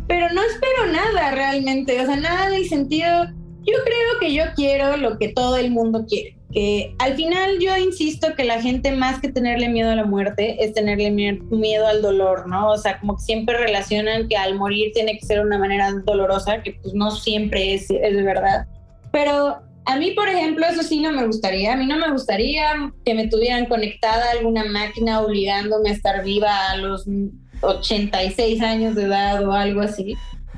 pero 0.08 0.32
no 0.34 0.42
espero 0.44 0.92
nada 0.92 1.32
realmente, 1.32 2.02
o 2.02 2.06
sea, 2.06 2.18
nada 2.18 2.50
de 2.50 2.66
sentido 2.66 3.28
yo 3.66 3.74
creo 3.84 4.20
que 4.20 4.34
yo 4.34 4.44
quiero 4.56 4.98
lo 4.98 5.18
que 5.18 5.30
todo 5.30 5.58
el 5.58 5.72
mundo 5.72 6.06
quiere. 6.08 6.36
Que 6.52 6.96
al 6.98 7.16
final 7.16 7.60
yo 7.60 7.78
insisto 7.78 8.36
que 8.36 8.44
la 8.44 8.62
gente 8.62 8.92
más 8.92 9.20
que 9.20 9.30
tenerle 9.30 9.70
miedo 9.70 9.92
a 9.92 9.96
la 9.96 10.06
muerte 10.06 10.64
es 10.64 10.74
tenerle 10.74 11.12
miedo 11.12 11.88
al 11.88 12.02
dolor, 12.02 12.48
¿no? 12.48 12.70
O 12.72 12.78
sea, 12.78 13.00
como 13.00 13.18
que 13.18 13.22
siempre 13.22 13.56
relacionan 13.58 14.28
que 14.28 14.36
al 14.36 14.56
morir 14.56 14.92
tiene 14.94 15.18
que 15.20 15.26
ser 15.26 15.42
una 15.42 15.60
manera 15.60 15.92
dolorosa, 16.06 16.64
que 16.64 16.74
pues 16.82 16.94
no 16.96 17.12
siempre 17.12 17.76
es, 17.76 17.90
es 17.92 18.26
verdad. 18.26 18.66
Pero 19.12 19.60
a 19.86 19.96
mí, 19.96 20.12
por 20.12 20.28
ejemplo, 20.28 20.66
eso 20.68 20.84
sí 20.84 21.02
no 21.02 21.12
me 21.12 21.26
gustaría. 21.26 21.74
A 21.74 21.76
mí 21.76 21.86
no 21.86 21.98
me 21.98 22.12
gustaría 22.12 22.94
que 23.06 23.14
me 23.14 23.28
tuvieran 23.28 23.66
conectada 23.66 24.26
a 24.26 24.32
alguna 24.32 24.64
máquina 24.66 25.22
obligándome 25.22 25.90
a 25.90 25.94
estar 25.94 26.24
viva 26.24 26.70
a 26.70 26.78
los 26.78 27.06
86 27.62 28.62
años 28.62 28.96
de 28.96 29.04
edad 29.04 29.48
o 29.48 29.52
algo 29.52 29.82
así. 29.82 30.16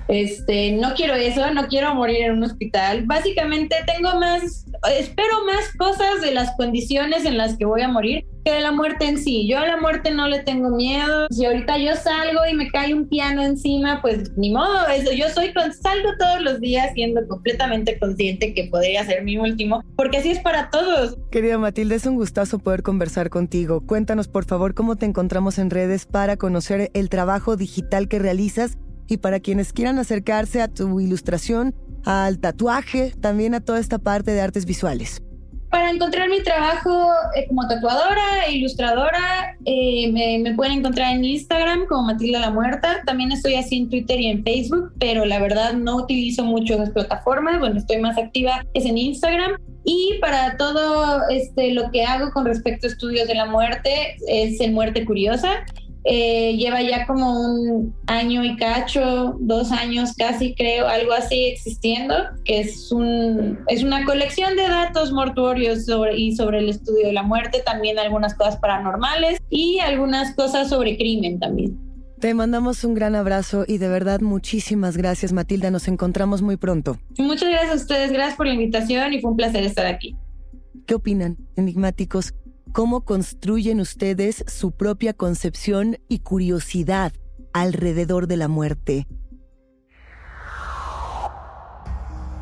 Este, 0.08 0.74
no 0.74 0.94
quiero 0.94 1.16
eso, 1.16 1.52
no 1.54 1.68
quiero 1.68 1.94
morir 1.96 2.24
en 2.24 2.34
un 2.34 2.44
hospital. 2.44 3.06
Básicamente 3.06 3.76
tengo 3.86 4.20
más, 4.20 4.66
espero 4.98 5.46
más 5.46 5.74
cosas 5.78 6.22
de 6.22 6.34
las 6.34 6.56
condiciones 6.58 7.26
en 7.26 7.38
las 7.38 7.58
que 7.58 7.66
voy 7.66 7.82
a 7.82 7.88
morir 7.88 8.26
que 8.44 8.52
de 8.52 8.62
la 8.62 8.72
muerte 8.72 9.06
en 9.06 9.18
sí. 9.18 9.48
Yo 9.48 9.60
a 9.60 9.68
la 9.68 9.78
muerte 9.78 10.12
no 10.12 10.28
le 10.28 10.40
tengo 10.40 10.70
miedo. 10.70 11.28
Si 11.30 11.46
ahorita 11.46 11.78
yo 11.78 11.96
salgo 11.96 12.42
y 12.50 12.56
me 12.56 12.70
cae 12.70 12.94
un 12.94 13.08
piano 13.08 13.44
encima, 13.44 14.02
pues 14.02 14.32
ni 14.36 14.52
modo, 14.52 14.88
eso. 14.88 15.12
Yo 15.12 15.30
soy 15.30 15.54
salgo 15.82 16.10
todos 16.18 16.42
los 16.42 16.60
días 16.60 16.92
siendo 16.94 17.28
completamente 17.28 18.00
consciente 18.00 18.54
que 18.54 18.66
podría 18.66 19.06
ser 19.06 19.24
mi 19.24 19.38
último, 19.38 19.84
porque 19.96 20.18
así 20.18 20.32
es 20.32 20.40
para 20.40 20.70
todos. 20.70 21.18
Querida 21.32 21.58
Matilde, 21.58 21.96
es 21.96 22.06
un 22.06 22.16
gustazo 22.16 22.60
poder 22.60 22.84
conversar 22.84 23.30
contigo. 23.30 23.82
Cuéntanos, 23.86 24.28
por 24.28 24.46
favor, 24.46 24.74
cómo 24.74 24.96
te 24.96 25.06
encontramos 25.06 25.60
en 25.60 25.70
redes 25.70 26.06
para 26.06 26.38
conocer 26.38 26.90
el 26.94 27.10
trabajo 27.10 27.56
digital 27.56 28.08
que 28.08 28.20
realizas 28.20 28.78
y 29.12 29.17
para 29.17 29.41
quienes 29.41 29.74
quieran 29.74 30.00
acercarse 30.00 30.62
a 30.62 30.69
tu 30.69 31.00
ilustración, 31.02 31.76
al 32.06 32.39
tatuaje, 32.39 33.13
también 33.19 33.54
a 33.54 33.60
toda 33.60 33.80
esta 33.80 34.00
parte 34.00 34.32
de 34.32 34.39
artes 34.39 34.65
visuales. 34.65 35.21
Para 35.69 35.89
encontrar 35.89 36.30
mi 36.30 36.41
trabajo 36.43 37.12
eh, 37.36 37.45
como 37.47 37.67
tatuadora 37.67 38.45
e 38.47 38.54
ilustradora, 38.54 39.58
eh, 39.65 40.12
me, 40.12 40.39
me, 40.39 40.56
pueden 40.56 40.80
encontrar 40.80 41.13
en 41.13 41.24
Instagram 41.24 41.86
como 41.88 42.04
Matilda 42.04 42.39
la 42.39 42.52
Muerta. 42.52 43.02
También 43.06 43.32
estoy 43.32 43.56
así 43.56 43.78
en 43.78 43.89
Twitter 43.89 44.19
y 44.19 44.28
en 44.28 44.43
Facebook, 44.43 44.93
pero 45.00 45.26
la 45.26 45.39
verdad 45.39 45.74
no 45.74 45.97
utilizo 45.97 46.43
mucho 46.43 46.74
esas 46.76 46.89
plataformas. 46.91 47.60
Bueno, 47.60 47.78
estoy 47.80 48.00
más 48.00 48.17
activa 48.17 48.65
es 48.74 48.86
en 48.86 48.97
Instagram. 48.97 49.58
Y 49.84 50.19
para 50.21 50.58
todo 50.58 51.28
este, 51.30 51.74
lo 51.74 51.89
que 51.91 52.04
hago 52.04 52.32
con 52.32 52.45
respecto 52.45 52.88
a 52.88 52.89
estudios 52.89 53.28
de 53.28 53.36
la 53.36 53.45
muerte 53.45 54.15
es 54.28 54.60
en 54.62 54.74
Muerte 54.74 55.06
Curiosa. 55.06 55.65
Eh, 56.04 56.56
lleva 56.58 56.82
ya 56.82 57.06
como 57.06 57.40
un 57.40 57.96
año 58.08 58.44
y 58.44 58.56
cacho, 58.56 59.36
dos 59.40 59.72
años 59.72 60.14
casi 60.18 60.56
creo, 60.56 60.88
algo 60.88 61.14
así 61.14 61.46
existiendo, 61.46 62.16
que 62.44 62.62
es, 62.62 62.92
un, 62.92 63.60
es 63.68 63.84
una 63.84 64.04
colección 64.06 64.56
de 64.56 64.64
datos 64.68 65.12
mortuorios 65.12 65.86
sobre, 65.86 66.18
y 66.18 66.36
sobre 66.36 66.60
el 66.60 66.70
estudio 66.70 67.08
de 67.08 67.14
la 67.14 67.24
muerte, 67.24 67.62
también 67.64 68.00
algunas 68.00 68.34
cosas 68.34 68.58
paranormales 68.58 69.40
y 69.50 69.80
algunas 69.80 70.34
cosas 70.36 70.70
sobre 70.70 70.98
crimen 70.98 71.40
también. 71.40 71.78
Te 72.20 72.34
mandamos 72.34 72.84
un 72.84 72.94
gran 72.94 73.16
abrazo 73.16 73.66
y 73.68 73.80
de 73.80 73.88
verdad 73.88 74.22
muchísimas 74.22 74.96
gracias 74.98 75.34
Matilda, 75.34 75.72
nos 75.72 75.88
encontramos 75.88 76.42
muy 76.42 76.58
pronto. 76.58 76.98
Muchas 77.18 77.50
gracias 77.50 77.72
a 77.72 77.76
ustedes, 77.76 78.12
gracias 78.12 78.38
por 78.38 78.48
la 78.48 78.54
invitación 78.54 79.14
y 79.14 79.22
fue 79.22 79.32
un 79.32 79.38
placer 79.38 79.64
estar 79.64 79.86
aquí. 79.86 80.16
¿Qué 80.86 80.96
opinan, 80.96 81.38
enigmáticos? 81.56 82.34
Cómo 82.72 83.02
construyen 83.02 83.80
ustedes 83.80 84.44
su 84.48 84.72
propia 84.72 85.14
concepción 85.14 85.98
y 86.08 86.20
curiosidad 86.20 87.14
alrededor 87.54 88.28
de 88.28 88.38
la 88.38 88.48
muerte. 88.48 89.08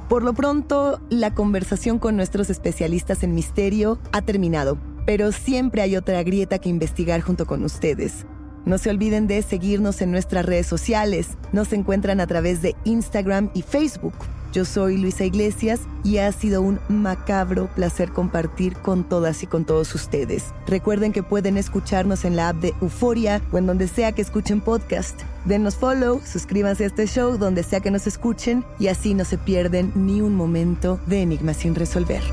Por 0.08 0.24
lo 0.24 0.34
pronto, 0.34 1.00
la 1.10 1.36
conversación 1.36 2.00
con 2.00 2.15
nuestros 2.15 2.50
especialistas 2.50 3.22
en 3.22 3.36
misterio 3.36 4.00
ha 4.12 4.24
terminado, 4.24 4.80
pero 5.06 5.32
siempre 5.32 5.84
hay 5.84 5.96
otra 5.96 6.24
grieta 6.24 6.58
que 6.58 6.70
investigar 6.70 7.22
junto 7.22 7.46
con 7.46 7.63
ustedes. 7.63 8.26
No 8.65 8.78
se 8.78 8.89
olviden 8.89 9.28
de 9.28 9.42
seguirnos 9.42 10.02
en 10.02 10.12
nuestras 10.12 10.46
redes 10.46 10.68
sociales. 10.68 11.38
Nos 11.52 11.74
encuentran 11.74 12.20
a 12.20 12.28
través 12.28 12.62
de 12.62 12.76
Instagram 12.86 13.52
y 13.54 13.62
Facebook. 13.62 14.13
Yo 14.52 14.66
soy 14.66 14.98
Luisa 14.98 15.26
Iglesias 15.26 15.82
y 16.04 16.18
ha 16.18 16.32
sido 16.32 16.62
un 16.62 16.80
macabro 16.90 17.68
placer 17.76 18.12
compartir 18.12 18.76
con 18.78 19.04
todas 19.04 19.44
y 19.44 19.48
con 19.48 19.66
todos 19.66 19.94
ustedes. 19.94 20.46
Recuerden 20.66 21.12
que 21.12 21.24
pueden 21.24 21.58
escucharnos 21.58 22.26
en 22.26 22.36
la 22.36 22.50
app 22.50 22.58
de 22.58 22.74
Euforia 22.82 23.42
o 23.52 23.58
en 23.58 23.68
donde 23.68 23.88
sea 23.88 24.12
que 24.12 24.22
escuchen 24.22 24.62
podcast. 24.62 25.20
Denos 25.46 25.76
follow, 25.76 26.22
suscríbanse 26.26 26.84
a 26.84 26.88
este 26.88 27.06
show 27.06 27.38
donde 27.38 27.64
sea 27.64 27.80
que 27.80 27.92
nos 27.92 28.08
escuchen 28.08 28.64
y 28.80 28.88
así 28.88 29.14
no 29.14 29.24
se 29.24 29.38
pierden 29.38 29.92
ni 29.96 30.22
un 30.22 30.36
momento 30.36 31.00
de 31.06 31.22
Enigma 31.22 31.54
sin 31.54 31.76
resolver. 31.76 32.24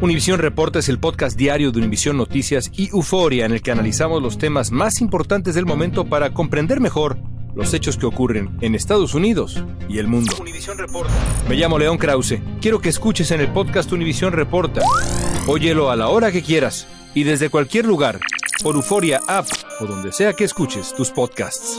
Univisión 0.00 0.38
Reporta 0.38 0.78
es 0.78 0.88
el 0.88 0.98
podcast 0.98 1.36
diario 1.36 1.72
de 1.72 1.78
Univisión 1.78 2.16
Noticias 2.16 2.70
y 2.74 2.88
Euforia 2.88 3.44
en 3.44 3.52
el 3.52 3.60
que 3.60 3.70
analizamos 3.70 4.22
los 4.22 4.38
temas 4.38 4.70
más 4.70 5.02
importantes 5.02 5.54
del 5.54 5.66
momento 5.66 6.06
para 6.06 6.32
comprender 6.32 6.80
mejor 6.80 7.18
los 7.54 7.74
hechos 7.74 7.98
que 7.98 8.06
ocurren 8.06 8.56
en 8.62 8.74
Estados 8.74 9.12
Unidos 9.12 9.62
y 9.90 9.98
el 9.98 10.08
mundo. 10.08 10.32
Reporta. 10.78 11.12
Me 11.50 11.56
llamo 11.56 11.78
León 11.78 11.98
Krause. 11.98 12.38
Quiero 12.62 12.80
que 12.80 12.88
escuches 12.88 13.30
en 13.30 13.42
el 13.42 13.52
podcast 13.52 13.92
Univisión 13.92 14.32
Reporta. 14.32 14.80
Óyelo 15.46 15.90
a 15.90 15.96
la 15.96 16.08
hora 16.08 16.32
que 16.32 16.42
quieras 16.42 16.86
y 17.14 17.24
desde 17.24 17.50
cualquier 17.50 17.84
lugar, 17.84 18.20
por 18.62 18.76
Euforia 18.76 19.20
App 19.28 19.48
o 19.80 19.84
donde 19.84 20.12
sea 20.12 20.32
que 20.32 20.44
escuches 20.44 20.94
tus 20.94 21.10
podcasts. 21.10 21.78